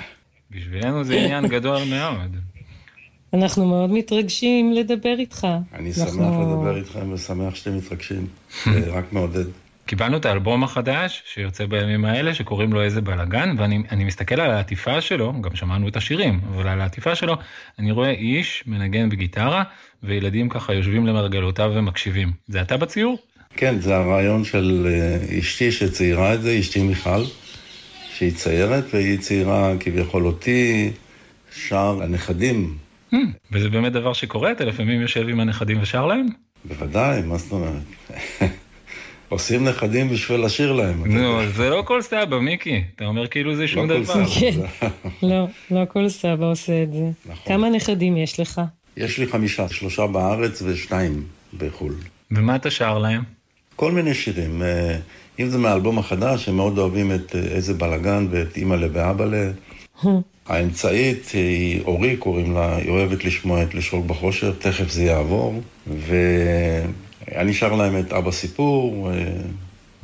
[0.51, 2.37] בשבילנו זה עניין גדול מאוד.
[3.35, 5.47] אנחנו מאוד מתרגשים לדבר איתך.
[5.75, 8.27] אני אנחנו- שמח לדבר איתכם ושמח שאתם מתרגשים.
[8.65, 9.45] זה רק מעודד.
[9.87, 14.51] קיבלנו את האלבום החדש שיוצא בימים האלה, שקוראים לו איזה בלאגן, ואני אני מסתכל על
[14.51, 17.37] העטיפה שלו, גם שמענו את השירים, אבל על העטיפה שלו,
[17.79, 19.63] אני רואה איש מנגן בגיטרה,
[20.03, 22.33] וילדים ככה יושבים למרגלותיו ומקשיבים.
[22.49, 23.19] זה אתה בציור?
[23.57, 27.23] כן, זה הרעיון של אה, אשתי שציירה את זה, אשתי מיכל,
[28.15, 30.91] שהיא ציירת, והיא ציירה כביכול אותי,
[31.53, 32.77] שר הנכדים.
[33.13, 33.17] Hmm,
[33.53, 34.53] וזה באמת דבר שקורה?
[34.53, 36.27] אתה לפעמים יושב עם הנכדים ושר להם?
[36.65, 37.83] בוודאי, מה זאת אומרת?
[39.29, 41.07] עושים נכדים בשביל לשיר להם.
[41.07, 42.85] נו, זה לא כל סבא, מיקי.
[42.97, 44.25] אתה אומר כאילו זה שום לא כל דבר.
[44.41, 44.87] כן.
[45.31, 47.11] לא, לא כל סבא עושה את זה.
[47.27, 47.45] נכון.
[47.47, 48.61] כמה נכדים יש לך?
[48.97, 51.23] יש לי חמישה, שלושה בארץ ושניים
[51.59, 51.95] בחו"ל.
[52.31, 53.23] ומה אתה שר להם?
[53.77, 54.63] כל מיני שירים.
[54.63, 54.97] אה,
[55.39, 59.51] אם זה מהאלבום החדש, הם מאוד אוהבים את אה, איזה בלאגן ואת אימא'לה ואבא'לה.
[60.49, 65.63] האמצעית היא אורי, קוראים לה, היא אוהבת לשמוע את לשרוק בחושר, תכף זה יעבור.
[67.29, 69.25] ואני שר להם את אבא סיפור, אה,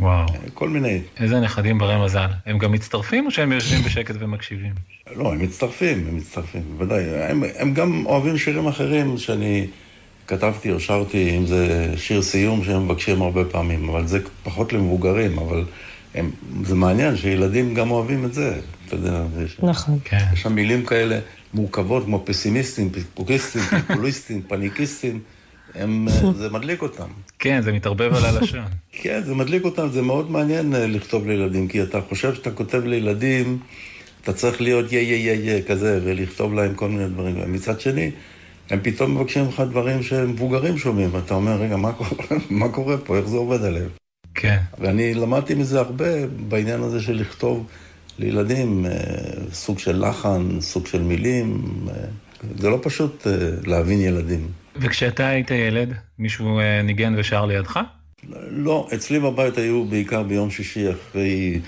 [0.01, 0.27] וואו.
[0.55, 1.01] כל מיני.
[1.21, 2.29] איזה נכדים ברי מזל.
[2.47, 4.73] הם גם מצטרפים או שהם יושבים בשקט ומקשיבים?
[5.17, 7.05] לא, הם מצטרפים, הם מצטרפים, בוודאי.
[7.05, 9.67] הם, הם גם אוהבים שירים אחרים שאני
[10.27, 15.39] כתבתי או שרתי, אם זה שיר סיום שהם מבקשים הרבה פעמים, אבל זה פחות למבוגרים,
[15.39, 15.65] אבל
[16.15, 16.31] הם,
[16.65, 19.99] זה מעניין שילדים גם אוהבים את זה, אתה יודע, יש, נכון.
[20.05, 20.25] כן.
[20.33, 21.19] יש שם מילים כאלה
[21.55, 25.21] מורכבות כמו פסימיסטים, פיקפוקיסטים, פיפוליסטים, פניקיסטים,
[25.75, 27.09] הם, אה, זה מדליק אותם.
[27.39, 28.65] כן, זה מתערבב על הלשון.
[29.03, 32.85] כן, זה מדליק אותם, זה מאוד מעניין אה, לכתוב לילדים, כי אתה חושב שאתה כותב
[32.85, 33.59] לילדים,
[34.23, 37.53] אתה צריך להיות יא יא יא יא כזה, ולכתוב להם כל מיני דברים.
[37.53, 38.11] מצד שני,
[38.71, 42.11] הם פתאום מבקשים ממך דברים שמבוגרים שומעים, ואתה אומר, רגע, מה קורה,
[42.51, 43.89] מה קורה פה, איך זה עובד עליהם?
[44.35, 44.59] כן.
[44.79, 47.67] ואני למדתי מזה הרבה בעניין הזה של לכתוב
[48.19, 48.93] לילדים, אה,
[49.53, 51.63] סוג של לחן, סוג של מילים.
[52.59, 53.27] זה לא פשוט
[53.65, 54.62] להבין ילדים.
[54.77, 57.81] וכשאתה היית ילד, מישהו אה, ניגן ושר לידך?
[58.51, 61.61] לא, אצלי בבית היו בעיקר ביום שישי אחרי,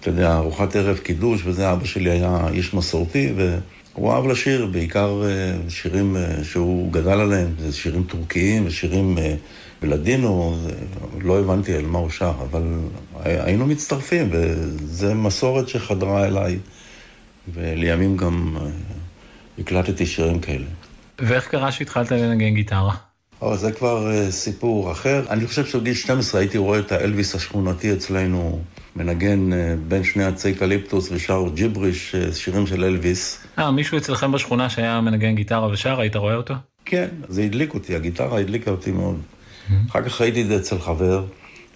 [0.00, 5.22] אתה יודע, ארוחת ערב קידוש, וזה אבא שלי היה איש מסורתי, והוא אהב לשיר, בעיקר
[5.24, 9.18] אה, שירים אה, שהוא גדל עליהם, זה שירים טורקיים ושירים
[9.82, 10.58] בלדינו,
[11.20, 12.62] לא הבנתי על מה הוא שר, אבל
[13.22, 16.58] היינו מצטרפים, וזו מסורת שחדרה אליי,
[17.54, 18.56] ולימים גם
[19.58, 20.66] הקלטתי שירים כאלה.
[21.26, 22.94] ואיך קרה שהתחלת לנגן גיטרה?
[23.42, 25.22] אבל זה כבר אה, סיפור אחר.
[25.30, 28.60] אני חושב שבגיל 12 הייתי רואה את האלוויס השכונתי אצלנו
[28.96, 29.56] מנגן אה,
[29.88, 33.38] בין שני עצי קליפטוס ושר ג'יבריש, אה, שירים של אלוויס.
[33.58, 36.54] אה, מישהו אצלכם בשכונה שהיה מנגן גיטרה ושר, היית רואה אותו?
[36.84, 39.20] כן, זה הדליק אותי, הגיטרה הדליקה אותי מאוד.
[39.90, 41.24] אחר כך ראיתי את זה אצל חבר,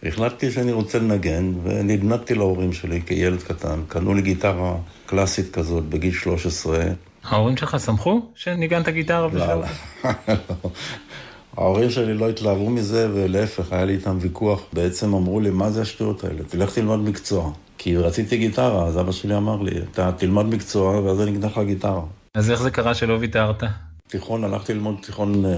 [0.03, 3.81] החלטתי שאני רוצה לנגן, ונדנדתי להורים שלי כילד קטן.
[3.89, 6.85] קנו לי גיטרה קלאסית כזאת בגיל 13.
[7.29, 9.65] ההורים שלך שמחו שניגנת גיטרה לא, ושרת?
[10.05, 10.11] לא.
[11.57, 14.63] ההורים שלי לא התלהבו מזה, ולהפך, היה לי איתם ויכוח.
[14.73, 16.43] בעצם אמרו לי, מה זה השטויות האלה?
[16.49, 17.53] תלך תלמד מקצוע.
[17.79, 21.61] כי רציתי גיטרה, אז אבא שלי אמר לי, אתה תלמד מקצוע, ואז אני אקנה לך
[21.67, 22.03] גיטרה.
[22.35, 23.63] אז איך זה קרה שלא ויתרת?
[24.09, 25.57] תיכון, הלכתי ללמוד תיכון אה,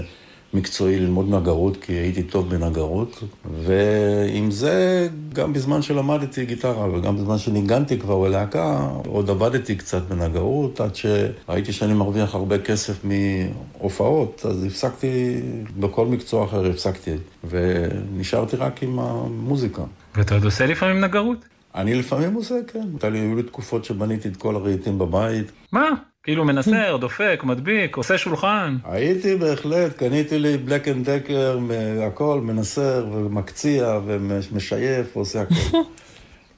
[0.53, 3.23] מקצועי, ללמוד נגרות, כי הייתי טוב בנגרות,
[3.63, 10.81] ועם זה, גם בזמן שלמדתי גיטרה וגם בזמן שניגנתי כבר בלהקה, עוד עבדתי קצת בנגרות,
[10.81, 15.41] עד שראיתי שאני מרוויח הרבה כסף מהופעות, אז הפסקתי,
[15.79, 17.11] בכל מקצוע אחר הפסקתי,
[17.49, 19.81] ונשארתי רק עם המוזיקה.
[20.15, 21.45] ואתה עוד עושה לפעמים נגרות?
[21.75, 22.87] אני לפעמים עושה, כן.
[23.13, 25.51] היו לי תקופות שבניתי את כל הרהיטים בבית.
[25.71, 25.89] מה?
[26.23, 28.77] כאילו מנסר, דופק, מדביק, עושה שולחן.
[28.83, 31.59] הייתי בהחלט, קניתי לי Black and Decker,
[32.07, 35.77] הכל, מנסר ומקציע ומשייף ועושה הכל.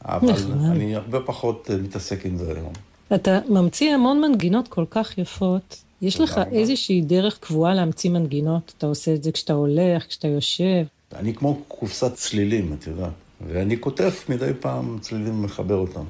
[0.06, 0.30] אבל
[0.71, 2.73] אני הרבה פחות אה, מתעסק עם זה היום.
[3.15, 5.84] אתה ממציא המון מנגינות כל כך יפות.
[6.02, 8.73] יש לך איזושהי דרך קבועה להמציא מנגינות?
[8.78, 10.84] אתה עושה את זה כשאתה הולך, כשאתה יושב?
[11.15, 13.12] אני כמו קופסת צלילים, את יודעת.
[13.47, 16.04] ואני כותב מדי פעם צלילים ומחבר אותם.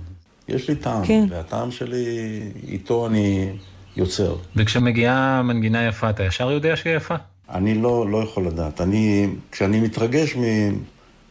[0.48, 1.26] יש לי טעם, כן.
[1.30, 3.50] והטעם שלי, איתו אני
[3.96, 4.36] יוצר.
[4.56, 7.16] וכשמגיעה מנגינה יפה, אתה ישר יודע שהיא יפה?
[7.50, 8.82] אני לא, לא יכול לדעת.
[8.82, 10.36] אני, כשאני מתרגש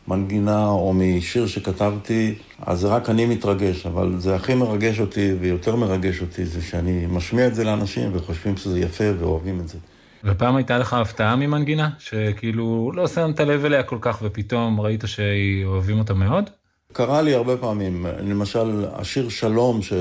[0.06, 2.34] ממנגינה או משיר שכתבתי,
[2.66, 7.06] אז זה רק אני מתרגש, אבל זה הכי מרגש אותי ויותר מרגש אותי זה שאני
[7.10, 9.78] משמיע את זה לאנשים וחושבים שזה יפה ואוהבים את זה.
[10.24, 11.90] ופעם הייתה לך הפתעה ממנגינה?
[11.98, 16.50] שכאילו לא שמת לב אליה כל כך ופתאום ראית שאוהבים אותה מאוד?
[16.92, 19.92] קרה לי הרבה פעמים, למשל, השיר שלום, ש...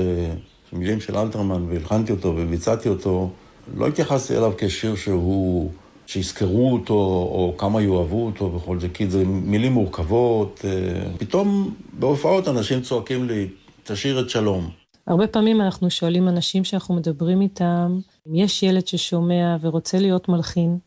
[0.72, 3.30] מילים של אלתרמן, והלחנתי אותו וביצעתי אותו,
[3.76, 5.70] לא התייחסתי אליו כשיר שהוא,
[6.06, 6.94] שיזכרו אותו,
[7.32, 10.60] או כמה יאהבו אותו וכל זה, כי זה מילים מורכבות.
[10.64, 10.70] אה,
[11.18, 13.48] פתאום בהופעות אנשים צועקים לי,
[13.84, 14.70] תשאיר את שלום.
[15.06, 20.78] הרבה פעמים אנחנו שואלים אנשים שאנחנו מדברים איתם, אם יש ילד ששומע ורוצה להיות מלחין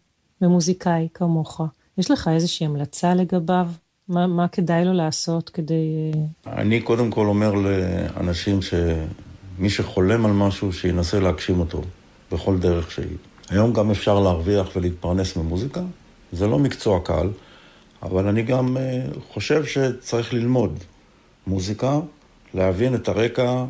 [0.41, 1.62] ומוזיקאי כמוך,
[1.98, 3.68] יש לך איזושהי המלצה לגביו?
[4.10, 6.12] מה, מה כדאי לו לעשות כדי...
[6.48, 11.82] אה, אני קודם כל אומר לאנשים שמי שחולם על משהו, שינסה להגשים אותו
[12.32, 13.18] בכל דרך שהיא.
[13.50, 15.82] היום גם אפשר להרוויח ולהתפרנס ממוזיקה,
[16.32, 17.30] זה לא מקצוע קל,
[18.04, 20.80] אבל אני גם אה, חושב שצריך ללמוד
[21.48, 22.00] מוזיקה,
[22.54, 23.65] להבין את הרקע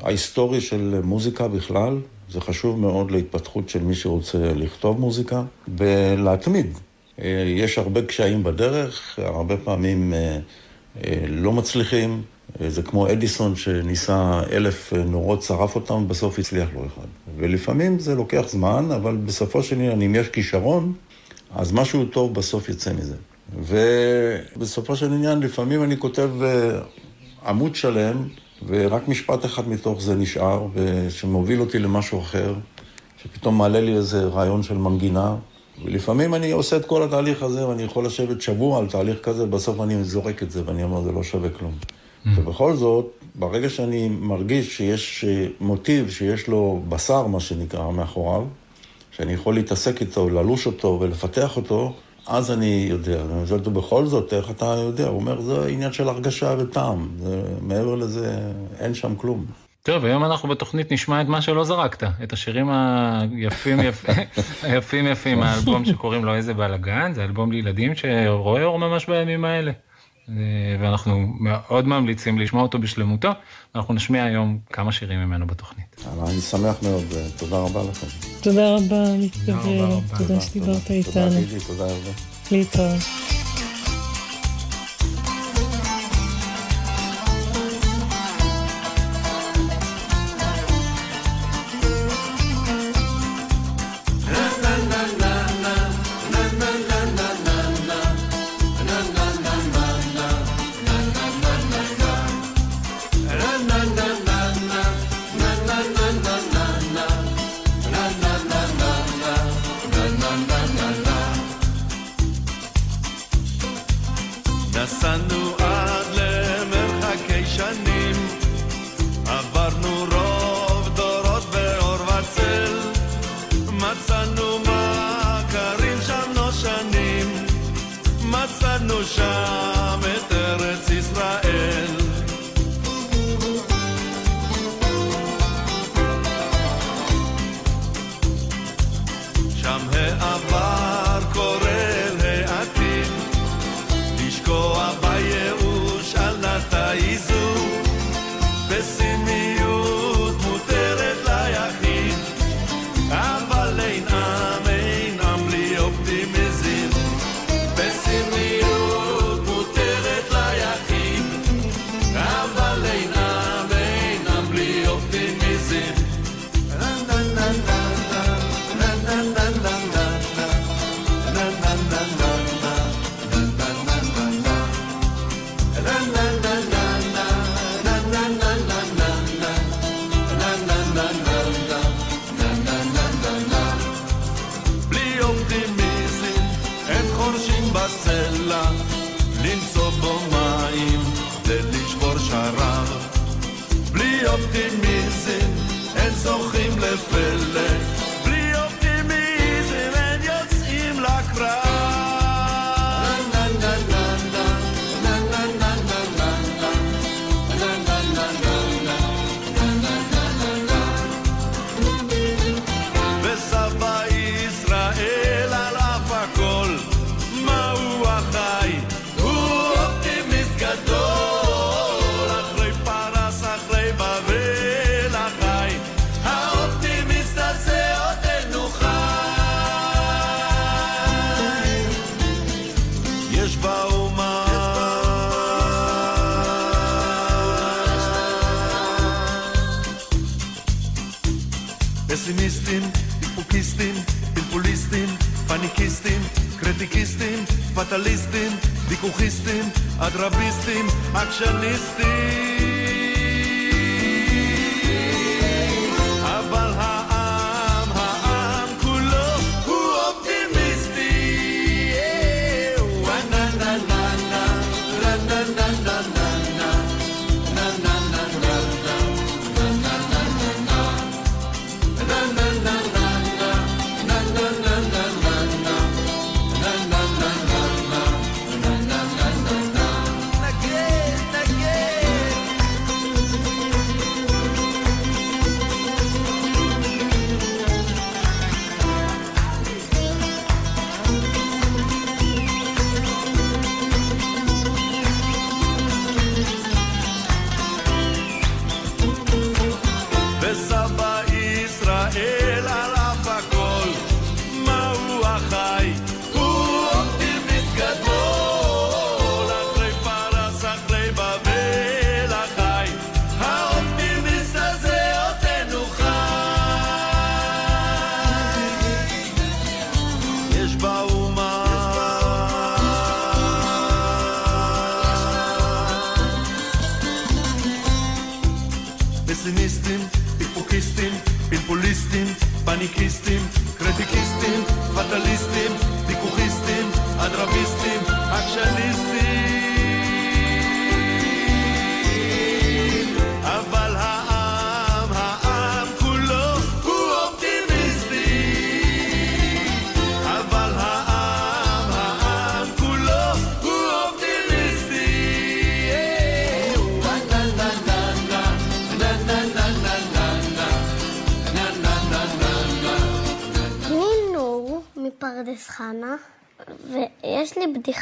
[0.00, 1.98] ההיסטורי של מוזיקה בכלל,
[2.30, 5.42] זה חשוב מאוד להתפתחות של מי שרוצה לכתוב מוזיקה,
[5.78, 6.78] ולהתמיד.
[7.18, 10.38] אה, יש הרבה קשיים בדרך, הרבה פעמים אה,
[11.04, 12.22] אה, לא מצליחים.
[12.68, 17.06] זה כמו אדיסון שניסה אלף נורות, שרף אותם, בסוף הצליח לו אחד.
[17.36, 20.92] ולפעמים זה לוקח זמן, אבל בסופו של עניין, אם יש כישרון,
[21.54, 23.16] אז משהו טוב בסוף יצא מזה.
[23.58, 26.30] ובסופו של עניין, לפעמים אני כותב
[27.46, 28.28] עמוד שלם,
[28.66, 30.66] ורק משפט אחד מתוך זה נשאר,
[31.08, 32.54] שמוביל אותי למשהו אחר,
[33.22, 35.36] שפתאום מעלה לי איזה רעיון של מנגינה,
[35.84, 39.80] ולפעמים אני עושה את כל התהליך הזה, ואני יכול לשבת שבוע על תהליך כזה, בסוף
[39.80, 41.72] אני זורק את זה, ואני אומר, זה לא שווה כלום.
[41.72, 42.28] Mm.
[42.36, 48.44] ובכל זאת, ברגע שאני מרגיש שיש אה, מוטיב, שיש לו בשר, מה שנקרא, מאחוריו,
[49.10, 51.92] שאני יכול להתעסק איתו, ללוש אותו ולפתח אותו,
[52.26, 53.20] אז אני יודע.
[53.20, 55.08] אני שואל אותו, בכל זאת, איך אתה יודע?
[55.08, 57.08] הוא אומר, זה עניין של הרגשה וטעם.
[57.18, 58.38] זה, מעבר לזה,
[58.78, 59.44] אין שם כלום.
[59.90, 64.14] טוב, היום אנחנו בתוכנית נשמע את מה שלא זרקת, את השירים היפים יפים,
[64.62, 69.72] היפים יפים, האלבום שקוראים לו איזה בלאגן, זה אלבום לילדים שרואה אור ממש בימים האלה.
[70.80, 73.30] ואנחנו מאוד ממליצים לשמוע אותו בשלמותו,
[73.74, 76.06] ואנחנו נשמיע היום כמה שירים ממנו בתוכנית.
[76.22, 77.04] אני שמח מאוד,
[77.36, 78.06] תודה רבה לכם.
[78.40, 81.30] תודה רבה, מתגבר, תודה שדיברת איתנו.
[81.30, 82.10] תודה, תודה רבה.
[82.50, 83.39] להתראות.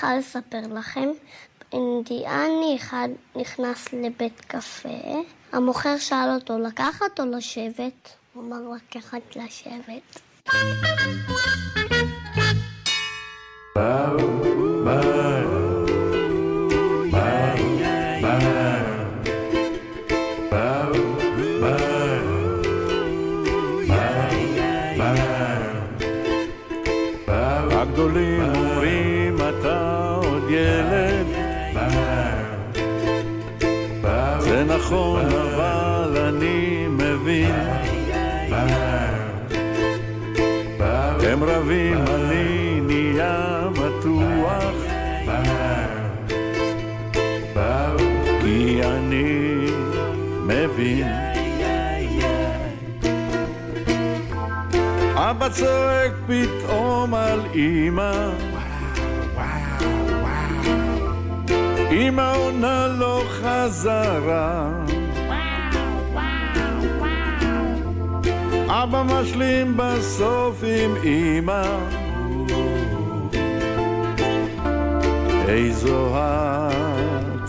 [0.09, 1.09] בדיחה לספר לכם.
[1.73, 8.09] אינדיאני אחד נכנס לבית קפה, המוכר שאל אותו לקחת או לשבת?
[8.35, 10.21] הוא אמר לקחת לשבת.
[34.89, 37.55] נכון אבל אני מבין.
[41.23, 44.75] הם רבים אני נהיה בטוח
[48.41, 49.67] כי אני
[50.47, 51.07] מבין.
[55.17, 58.31] אבא צועק פתאום על אמא.
[61.91, 64.78] אמא עונה לו חזרה
[68.83, 71.79] אבא משלים בסוף עם אמא.
[75.49, 77.49] איזו הצגה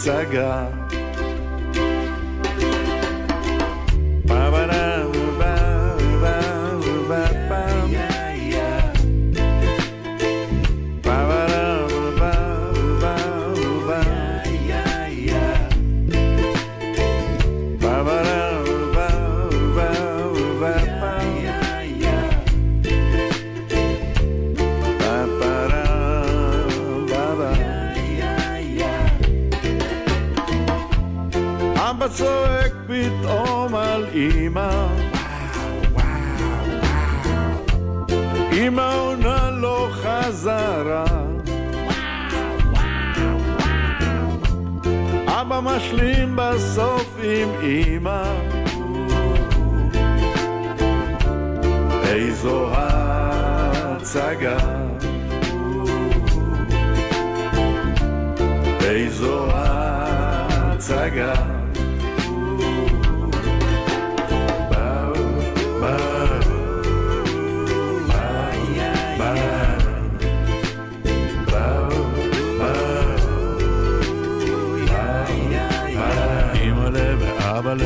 [32.20, 34.88] צועק פתאום על אמא.
[38.54, 41.06] אמא עונה לו חזרה.
[45.28, 48.24] אבא משלים בסוף עם אמא.
[52.04, 54.58] איזו הצגה.
[58.82, 61.59] איזו הצגה
[77.60, 77.78] אבל...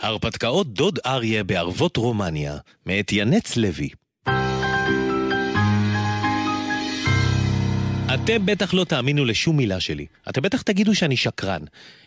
[0.00, 2.56] הרפתקאות דוד אריה בערבות רומניה,
[2.86, 4.01] מאת ינץ לוי.
[8.14, 10.06] אתם בטח לא תאמינו לשום מילה שלי.
[10.28, 11.62] אתם בטח תגידו שאני שקרן.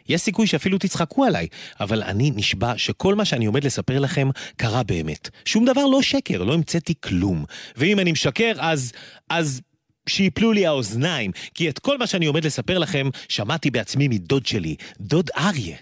[0.09, 1.47] יש סיכוי שאפילו תצחקו עליי,
[1.79, 5.29] אבל אני נשבע שכל מה שאני עומד לספר לכם קרה באמת.
[5.45, 7.45] שום דבר לא שקר, לא המצאתי כלום.
[7.77, 8.91] ואם אני משקר, אז...
[9.29, 9.61] אז...
[10.09, 14.75] שיפלו לי האוזניים, כי את כל מה שאני עומד לספר לכם שמעתי בעצמי מדוד שלי,
[14.99, 15.77] דוד אריה.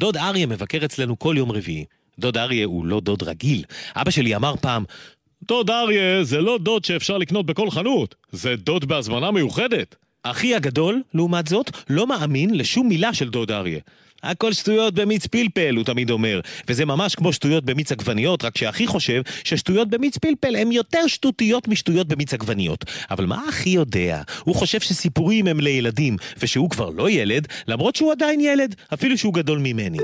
[0.00, 1.84] דוד אריה מבקר אצלנו כל יום רביעי.
[2.18, 3.64] דוד אריה הוא לא דוד רגיל.
[3.96, 4.84] אבא שלי אמר פעם,
[5.42, 9.96] דוד אריה זה לא דוד שאפשר לקנות בכל חנות, זה דוד בהזמנה מיוחדת.
[10.22, 13.78] אחי הגדול, לעומת זאת, לא מאמין לשום מילה של דוד אריה.
[14.22, 16.40] הכל שטויות במיץ פלפל, הוא תמיד אומר.
[16.68, 21.68] וזה ממש כמו שטויות במיץ עגבניות, רק שאחי חושב ששטויות במיץ פלפל הן יותר שטותיות
[21.68, 22.84] משטויות במיץ עגבניות.
[23.10, 24.22] אבל מה אחי יודע?
[24.44, 29.34] הוא חושב שסיפורים הם לילדים, ושהוא כבר לא ילד, למרות שהוא עדיין ילד, אפילו שהוא
[29.34, 29.98] גדול ממני.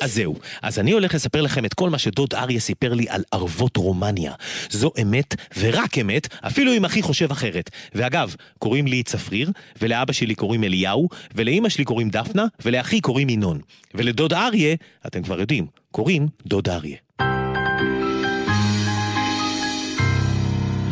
[0.00, 3.22] אז זהו, אז אני הולך לספר לכם את כל מה שדוד אריה סיפר לי על
[3.32, 4.32] ערבות רומניה.
[4.70, 7.70] זו אמת, ורק אמת, אפילו אם אחי חושב אחרת.
[7.94, 9.50] ואגב, קוראים לי צפריר,
[9.82, 13.60] ולאבא שלי קוראים אליהו, ולאימא שלי קוראים דפנה, ולאחי קוראים ינון.
[13.94, 14.76] ולדוד אריה,
[15.06, 16.96] אתם כבר יודעים, קוראים דוד אריה.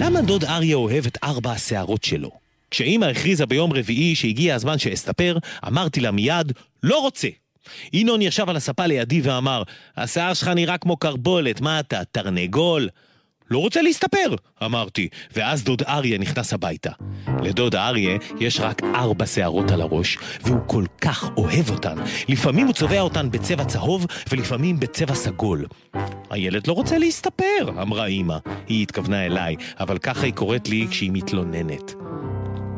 [0.01, 2.31] למה דוד אריה אוהב את ארבע השערות שלו?
[2.71, 6.53] כשאימא הכריזה ביום רביעי שהגיע הזמן שאסתפר, אמרתי לה מיד,
[6.83, 7.29] לא רוצה.
[7.93, 9.62] ינון ישב על הספה לידי ואמר,
[9.97, 12.89] השיער שלך נראה כמו קרבולת, מה אתה, תרנגול?
[13.51, 16.91] לא רוצה להסתפר, אמרתי, ואז דוד אריה נכנס הביתה.
[17.43, 21.97] לדוד אריה יש רק ארבע שערות על הראש, והוא כל כך אוהב אותן.
[22.29, 25.66] לפעמים הוא צובע אותן בצבע צהוב, ולפעמים בצבע סגול.
[26.31, 28.37] הילד לא רוצה להסתפר, אמרה אמא.
[28.69, 31.95] היא התכוונה אליי, אבל ככה היא קוראת לי כשהיא מתלוננת.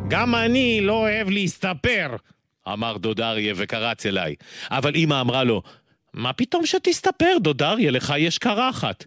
[0.09, 2.17] גם אני לא אוהב להסתפר,
[2.69, 4.35] אמר דוד אריה וקרץ אליי.
[4.71, 5.63] אבל אמא אמרה לו,
[6.15, 9.05] מה פתאום שתסתפר, דוד אריה, לך יש קרחת.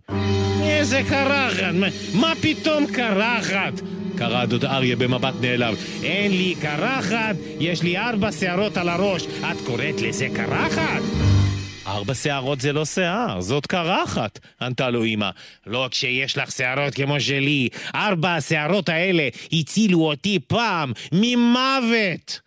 [0.64, 1.74] איזה קרחת?
[2.14, 3.74] מה, פתאום קרחת?
[4.18, 5.76] קרא דוד אריה במבט נעלב.
[6.04, 9.24] אין לי קרחת, יש לי ארבע שערות על הראש.
[9.24, 11.02] את קוראת לזה קרחת?
[11.88, 15.30] ארבע שערות זה לא שיער, זאת קרחת, ענתה לו אמא.
[15.68, 17.70] לא כשיש לך שערות כמו שלי.
[17.96, 22.40] ארבע השערות האלה הצילו אותי פעם ממוות.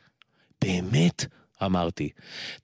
[0.65, 1.25] באמת?
[1.63, 2.11] אמרתי.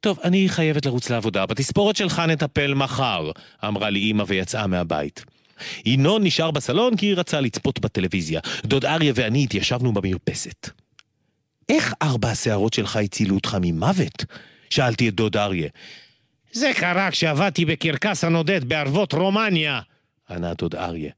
[0.01, 3.30] טוב, אני חייבת לרוץ לעבודה, בתספורת שלך נטפל מחר,
[3.64, 5.24] אמרה לי אמא ויצאה מהבית.
[5.86, 8.40] ינון נשאר בסלון כי רצה לצפות בטלוויזיה.
[8.64, 10.70] דוד אריה ואני התיישבנו במרפסת.
[11.68, 14.24] איך ארבע השערות שלך הצילו אותך ממוות?
[14.70, 15.68] שאלתי את דוד אריה.
[16.53, 19.80] זה קרה כשעבדתי בקרקס הנודד בערבות רומניה,
[20.30, 21.12] ענה דוד אריה.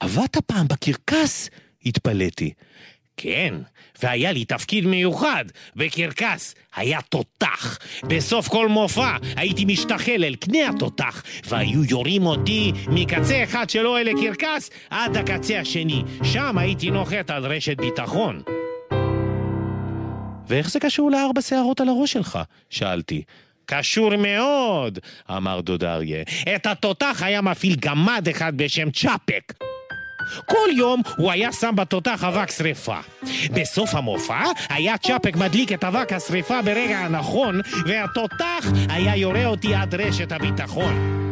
[0.00, 1.50] עבדת פעם בקרקס?
[1.86, 2.52] התפלאתי.
[3.16, 3.54] כן,
[4.02, 5.44] והיה לי תפקיד מיוחד.
[5.76, 7.78] בקרקס היה תותח.
[8.04, 14.08] בסוף כל מופע הייתי משתחל אל קנה התותח, והיו יורים אותי מקצה אחד של אוהל
[14.08, 16.02] הקרקס עד הקצה השני.
[16.24, 18.42] שם הייתי נוחת על רשת ביטחון.
[20.48, 22.38] ואיך זה קשור לארבע שערות על הראש שלך?
[22.70, 23.22] שאלתי.
[23.66, 24.98] קשור מאוד,
[25.30, 26.22] אמר דוד אריה.
[26.56, 29.71] את התותח היה מפעיל גמד אחד בשם צ'אפק.
[30.44, 32.98] כל יום הוא היה שם בתותח אבק שרפה.
[33.50, 39.94] בסוף המופע היה צ'אפק מדליק את אבק השרפה ברגע הנכון, והתותח היה יורה אותי עד
[39.94, 41.31] רשת הביטחון.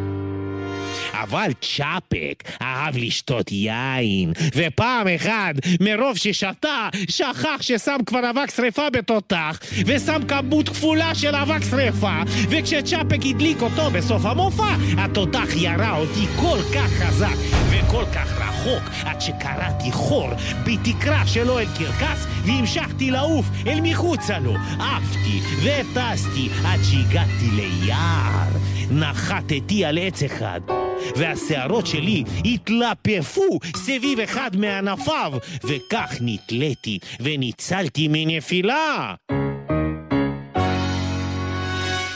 [1.12, 9.60] אבל צ'אפק אהב לשתות יין, ופעם אחד, מרוב ששתה, שכח ששם כבר אבק שרפה בתותח,
[9.86, 16.58] ושם כמות כפולה של אבק שרפה, וכשצ'אפק הדליק אותו בסוף המופע, התותח ירה אותי כל
[16.74, 17.36] כך חזק
[17.70, 20.30] וכל כך רחוק, עד שקראתי חור
[20.66, 24.54] בתקרה של אוהל קרקס, והמשכתי לעוף אל מחוצה לו.
[24.78, 28.48] עפתי וטסתי עד שהגעתי ליער.
[28.90, 30.89] נחתתי על עץ אחד.
[31.16, 35.32] והשערות שלי התלפפו סביב אחד מענפיו,
[35.64, 39.14] וכך נתליתי וניצלתי מנפילה.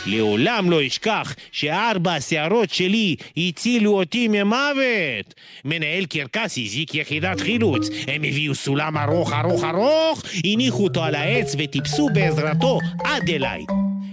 [0.06, 5.34] לעולם לא אשכח שארבע השערות שלי הצילו אותי ממוות.
[5.64, 7.88] מנהל קרקס הזיק יחידת חילוץ.
[8.06, 13.64] הם הביאו סולם ארוך ארוך ארוך, הניחו אותו על העץ וטיפסו בעזרתו עד אליי.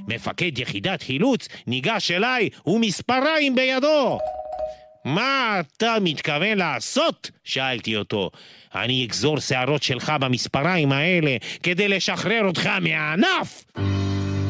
[0.07, 4.17] מפקד יחידת חילוץ ניגש אליי ומספריים בידו.
[5.06, 7.32] מה אתה מתכוון לעשות?
[7.43, 8.32] שאלתי אותו.
[8.76, 13.64] אני אגזור שערות שלך במספריים האלה כדי לשחרר אותך מהענף!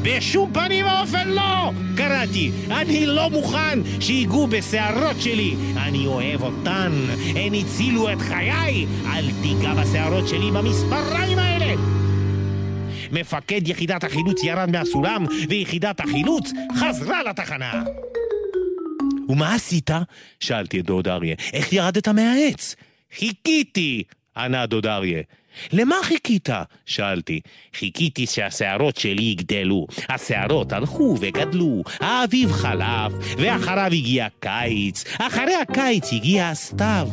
[0.01, 1.71] בשום פנים ואופן לא!
[1.97, 5.55] קראתי, אני לא מוכן שיגעו בשערות שלי!
[5.77, 6.91] אני אוהב אותן,
[7.35, 8.85] הן הצילו את חיי!
[9.13, 11.73] אל תיגע בשערות שלי במספריים האלה!
[13.11, 17.83] מפקד יחידת החילוץ ירד מהסולם, ויחידת החילוץ חזרה לתחנה.
[19.29, 19.89] ומה עשית?
[20.39, 21.35] שאלתי את דוד אריה.
[21.53, 22.75] איך ירדת מהעץ?
[23.17, 24.03] חיכיתי,
[24.37, 25.21] ענה דוד אריה.
[25.73, 26.49] למה חיכית?
[26.85, 27.41] שאלתי.
[27.73, 29.87] חיכיתי שהשערות שלי יגדלו.
[30.09, 35.03] השערות הלכו וגדלו, האביב חלף, ואחריו הגיע קיץ.
[35.19, 37.07] אחרי הקיץ הגיע הסתיו.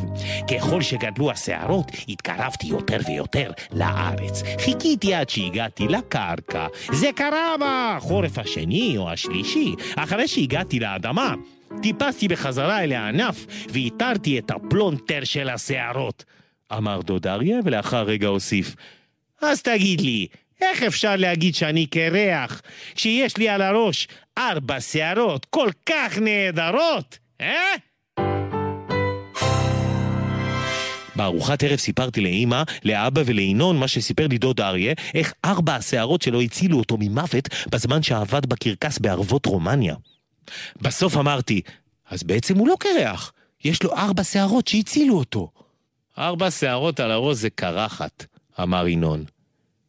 [0.51, 4.43] ככל שגדלו השערות, התקרבתי יותר ויותר לארץ.
[4.59, 6.67] חיכיתי עד שהגעתי לקרקע.
[6.91, 11.33] זה קרה בחורף השני או השלישי, אחרי שהגעתי לאדמה.
[11.81, 16.25] טיפסתי בחזרה אל הענף והתרתי את הפלונטר של השערות.
[16.77, 18.75] אמר דוד אריה, ולאחר רגע הוסיף.
[19.41, 20.27] אז תגיד לי,
[20.61, 22.61] איך אפשר להגיד שאני קרח,
[22.95, 24.07] כשיש לי על הראש
[24.37, 27.75] ארבע שערות כל כך נהדרות, אה?
[31.15, 36.41] בארוחת ערב סיפרתי לאימא, לאבא ולינון מה שסיפר לי דוד אריה, איך ארבע השערות שלו
[36.41, 39.95] הצילו אותו ממוות בזמן שעבד בקרקס בערבות רומניה.
[40.81, 41.61] בסוף אמרתי,
[42.09, 43.33] אז בעצם הוא לא קרח,
[43.63, 45.51] יש לו ארבע שערות שהצילו אותו.
[46.17, 48.25] ארבע שערות על הראש זה קרחת,
[48.61, 49.25] אמר ינון.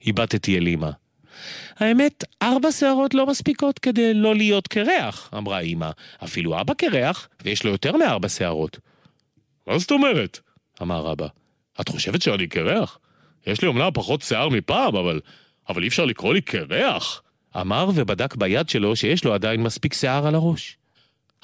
[0.07, 0.91] הבטתי אל אמא.
[1.77, 5.91] האמת, ארבע שערות לא מספיקות כדי לא להיות קרח, אמרה אמא.
[6.25, 8.79] אפילו אבא קרח, ויש לו יותר מארבע שערות.
[9.67, 10.41] מה זאת אומרת?
[10.83, 11.27] אמר אבא.
[11.81, 12.99] את חושבת שאני קרח?
[13.47, 15.21] יש לי אומנם פחות שיער מפעם, אבל...
[15.69, 17.23] אבל אי אפשר לקרוא לי קרח.
[17.57, 20.77] אמר ובדק ביד שלו שיש לו עדיין מספיק שיער על הראש.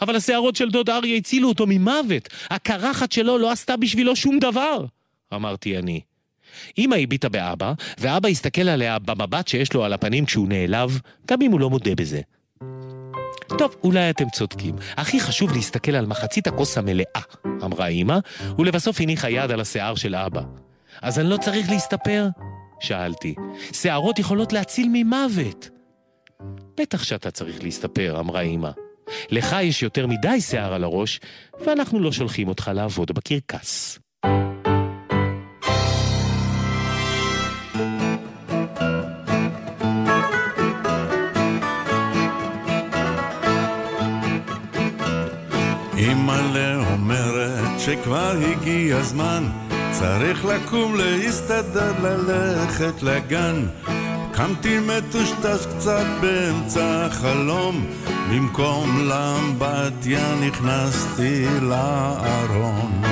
[0.01, 2.29] אבל השערות של דוד אריה הצילו אותו ממוות.
[2.51, 4.85] הקרחת שלו לא עשתה בשבילו שום דבר,
[5.35, 6.01] אמרתי אני.
[6.79, 11.53] אמא הביטה באבא, ואבא הסתכל עליה במבט שיש לו על הפנים כשהוא נעלב, גם אם
[11.53, 12.21] הוא לא מודה בזה.
[13.59, 14.75] טוב, אולי אתם צודקים.
[14.97, 17.21] הכי חשוב להסתכל על מחצית הכוס המלאה,
[17.65, 18.19] אמרה אמא,
[18.59, 20.43] ולבסוף הניחה יד על השיער של אבא.
[21.03, 22.27] אז אני לא צריך להסתפר?
[22.81, 23.35] שאלתי.
[23.73, 25.76] שערות יכולות להציל ממוות.
[26.81, 28.71] בטח שאתה צריך להסתפר, אמרה אמא.
[29.31, 31.21] לך יש יותר מדי שיער על הראש,
[31.67, 33.99] ואנחנו לא שולחים אותך לעבוד בקרקס.
[45.99, 49.66] אמא'לה אומרת שכבר הגיע הזמן
[49.99, 53.67] צריך לקום להסתדר ללכת לגן.
[54.33, 57.87] קמתי מטושטש קצת באמצע החלום.
[58.31, 63.03] במקום לאמבטיה נכנסתי לארון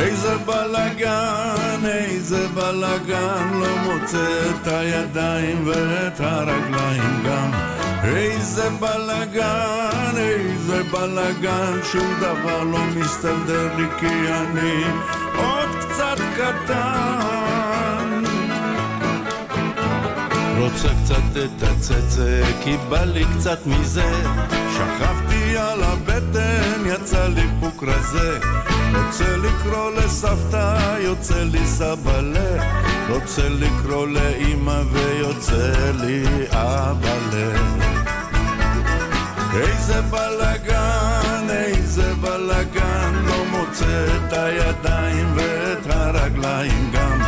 [0.00, 7.50] איזה בלאגן, איזה בלאגן, לא מוצא את הידיים ואת הרגליים גם.
[8.04, 14.84] איזה בלאגן, איזה בלאגן, שום דבר לא מסתדר לי כי אני
[15.36, 18.24] עוד קצת קטן.
[20.58, 24.22] רוצה קצת את הצצה, כי בא לי קצת מזה.
[24.76, 26.09] שכבתי על הבטן,
[26.94, 28.38] יצא לי פוק רזה.
[28.94, 32.72] רוצה לקרוא לסבתא, יוצא לי סבלה.
[33.08, 37.58] רוצה לקרוא לאמא ויוצא לי אבאלה.
[39.54, 47.20] איזה בלאגן, איזה בלאגן, לא מוצא את הידיים ואת הרגליים גם.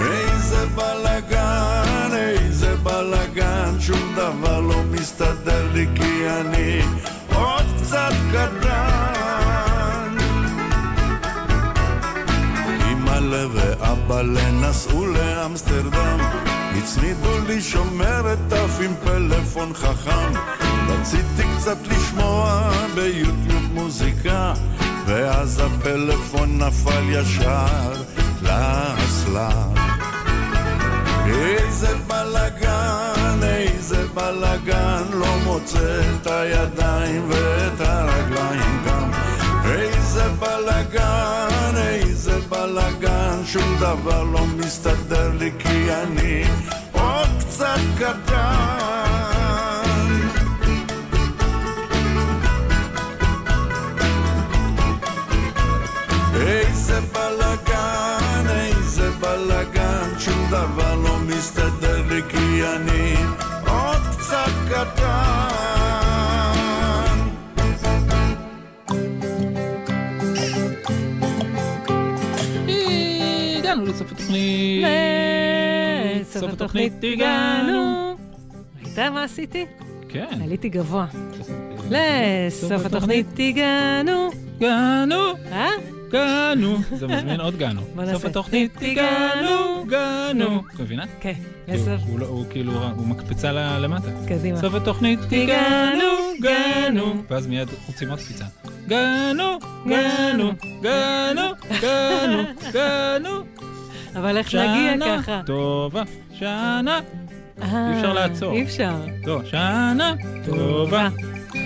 [0.00, 6.82] איזה בלאגן, איזה בלאגן, שום דבר לא מסתדר לי כי אני
[7.88, 10.16] קצת קטן.
[12.92, 16.18] אמא'לה ואבא'לה נסעו לאמסטרדם,
[16.78, 20.32] הצמידו לי שומרת אף עם פלאפון חכם.
[20.88, 24.52] רציתי קצת לשמוע ביוטיוב מוזיקה,
[25.06, 27.92] ואז הפלאפון נפל ישר
[28.42, 29.50] לאסלה.
[31.26, 33.17] איזה בלאגן,
[33.90, 39.10] איזה בלאגן, לא מוצא את הידיים ואת הרגליים גם.
[39.64, 46.44] איזה בלאגן, איזה בלאגן, שום דבר לא מסתדר לי כי אני
[46.92, 48.38] עוד קצת קטן.
[56.40, 63.16] איזה בלאגן, איזה בלאגן, שום דבר לא מסתדר לי כי אני
[64.28, 65.48] קצת קטן.
[73.58, 74.84] הגענו לסוף התוכנית.
[76.20, 78.16] לסוף התוכנית הגענו.
[78.84, 79.66] ראית מה עשיתי?
[80.08, 80.38] כן.
[80.44, 81.06] עליתי גבוה.
[81.90, 84.30] לסוף התוכנית הגענו.
[84.56, 85.32] הגענו.
[85.52, 85.97] אה?
[86.10, 86.78] גנו.
[86.98, 87.80] זה מזמין עוד גנו.
[87.94, 88.12] בוא נעשה.
[88.14, 90.62] סוף התוכנית, תיגענו, גנו.
[90.74, 91.04] את מבינה?
[91.20, 91.32] כן,
[91.66, 91.76] הוא-
[92.08, 94.08] הוא לא- הוא כאילו, הוא מקפצה למטה.
[94.28, 94.58] קדימה.
[94.60, 96.04] סוף התוכנית, תיגענו,
[96.40, 97.22] גנו.
[97.30, 98.44] ואז מיד רוצים עוד קפיצה.
[98.86, 100.52] גנו, גנו,
[100.82, 101.42] גנו,
[101.82, 102.42] גנו,
[102.72, 103.30] גנו.
[104.16, 105.40] אבל איך שנה ככה?
[105.46, 106.02] טובה,
[106.38, 107.00] שנה.
[107.62, 108.52] אה, אפשר לעצור.
[108.52, 108.94] אי אפשר.
[109.24, 111.08] טוב, שנה טובה.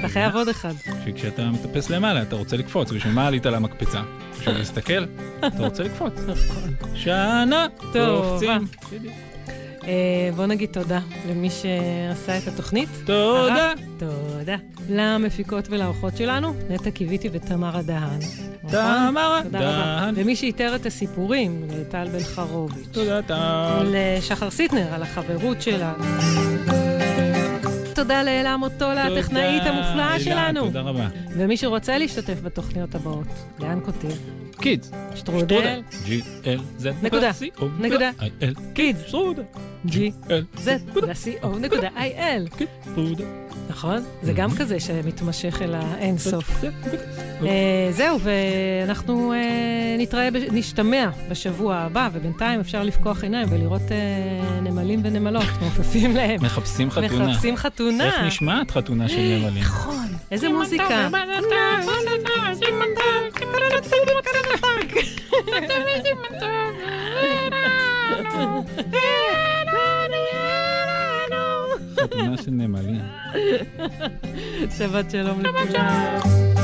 [0.00, 0.72] אתה חייב עוד אחד.
[1.06, 4.02] שכשאתה מטפס למעלה אתה רוצה לקפוץ, בשביל מה עלית למקפצה?
[4.40, 5.04] בשביל להסתכל?
[5.38, 6.12] אתה רוצה לקפוץ.
[6.94, 8.58] שנה טובה.
[9.86, 12.88] אה, בוא נגיד תודה למי שעשה את התוכנית.
[13.04, 13.54] תודה.
[13.54, 14.56] אה, תודה.
[14.88, 18.18] למפיקות ולאורחות שלנו, נטע קיוויתי ותמרה דהן.
[18.62, 18.78] נכון?
[19.10, 19.40] תמרה.
[19.50, 20.14] דהן.
[20.14, 22.86] למי שאיתר את הסיפורים, לטל בן חרוביץ'.
[22.92, 23.84] תודה טל.
[23.84, 26.04] לשחר סיטנר על החברות שלנו.
[28.02, 30.60] תודה לאלה מוטולה, הטכנאית המופלאה שלנו.
[30.60, 31.08] תודה רבה.
[31.36, 33.26] ומי שרוצה להשתתף בתוכניות הבאות,
[33.60, 34.08] לאן כותב?
[34.60, 34.90] קידס.
[35.14, 35.80] שטרודל.
[36.06, 36.86] G-L-Z.
[37.02, 37.30] נקודה.
[37.78, 38.10] נקודה.
[38.20, 38.60] I-L.
[38.74, 39.00] קידס.
[39.06, 39.42] שטרודל.
[39.86, 39.94] G.
[40.28, 40.58] L.
[40.64, 41.42] Z.co.il.
[43.68, 44.04] נכון?
[44.22, 46.64] זה גם כזה שמתמשך אל האינסוף.
[47.42, 55.00] אה, זהו, ואנחנו אה, נתראה, נשתמע בשבוע הבא, ובינתיים אפשר לפקוח עיניים ולראות אה, נמלים
[55.04, 56.44] ונמלות מעופפים להם.
[56.44, 57.26] מחפשים חתונה.
[57.28, 58.04] מחפשים חתונה.
[58.06, 59.62] איך נשמעת חתונה של נמלים?
[59.62, 60.06] נכון.
[60.30, 61.08] איזה מוזיקה.
[72.22, 73.00] חתונה של נמלים.
[74.78, 76.61] שבת שלום לכולם.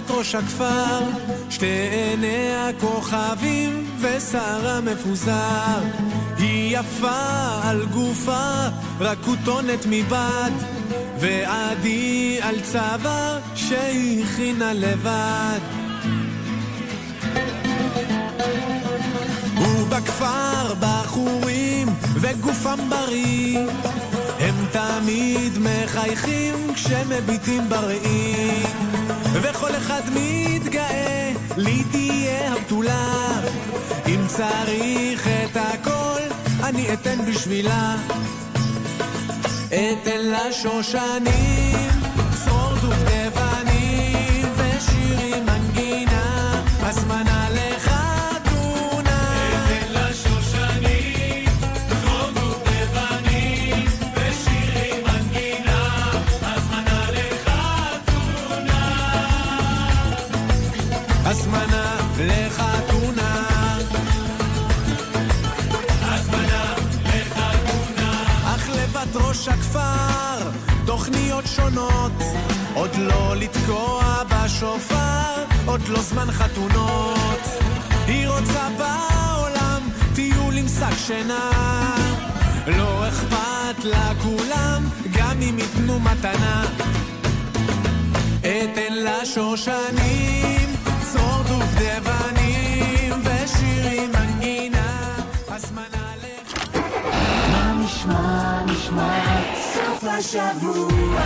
[0.00, 1.00] לבת ראש הכפר,
[1.50, 5.80] שתי עיני הכוכבים ושערה מפוזר.
[6.38, 8.68] היא יפה על גופה,
[9.00, 10.50] רק כותונת מבד,
[11.18, 15.58] ועדי על צוואר שהיא הכינה לבד.
[19.58, 23.58] ובכפר בחורים וגופם בריא
[24.38, 28.62] הם תמיד מחייכים כשמביטים בראי
[29.32, 33.40] וכל אחד מתגאה לי תהיה הבתולה.
[34.06, 36.20] אם צריך את הכל
[36.62, 37.96] אני אתן בשבילה.
[39.66, 41.90] אתן לה שושנים
[42.44, 46.62] צרור דובדבנים ושירים מנגינה.
[46.82, 47.29] הזמנה
[71.56, 72.12] שונות.
[72.74, 77.40] עוד לא לתקוע בשופר עוד לא זמן חתונות.
[78.06, 79.82] היא רוצה בעולם
[80.14, 81.50] טיול עם שק שינה.
[82.66, 86.64] לא אכפת לה כולם גם אם ייתנו מתנה.
[88.40, 90.68] אתן לה שושנים
[91.12, 95.16] צרור דובדבנים ושירים מנגינה.
[95.48, 96.76] הזמנה לך
[97.52, 99.59] מה נשמע נשמע
[100.00, 101.20] סוף השבוע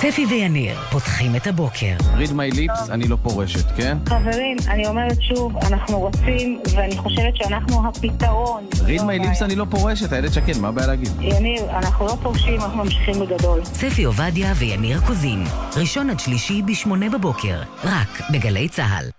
[0.00, 1.96] ספי ויניר פותחים את הבוקר.
[1.98, 3.98] read my lips, אני לא פורשת, כן?
[4.08, 8.66] חברים, אני אומרת שוב, אנחנו רוצים, ואני חושבת שאנחנו הפתרון.
[8.72, 11.10] read my lips, אני לא פורשת, איילת שקד, מה הבעיה להגיד?
[11.20, 13.64] יניר, אנחנו לא פורשים, אנחנו ממשיכים בגדול.
[13.64, 15.44] ספי עובדיה ויניר קוזין,
[15.76, 19.10] ראשון עד שלישי בשמונה בבוקר, רק בגלי צה"ל.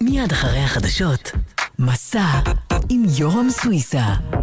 [0.00, 1.32] מיד אחרי החדשות,
[1.78, 2.26] מסע
[2.88, 4.14] עם יורם סוויסה.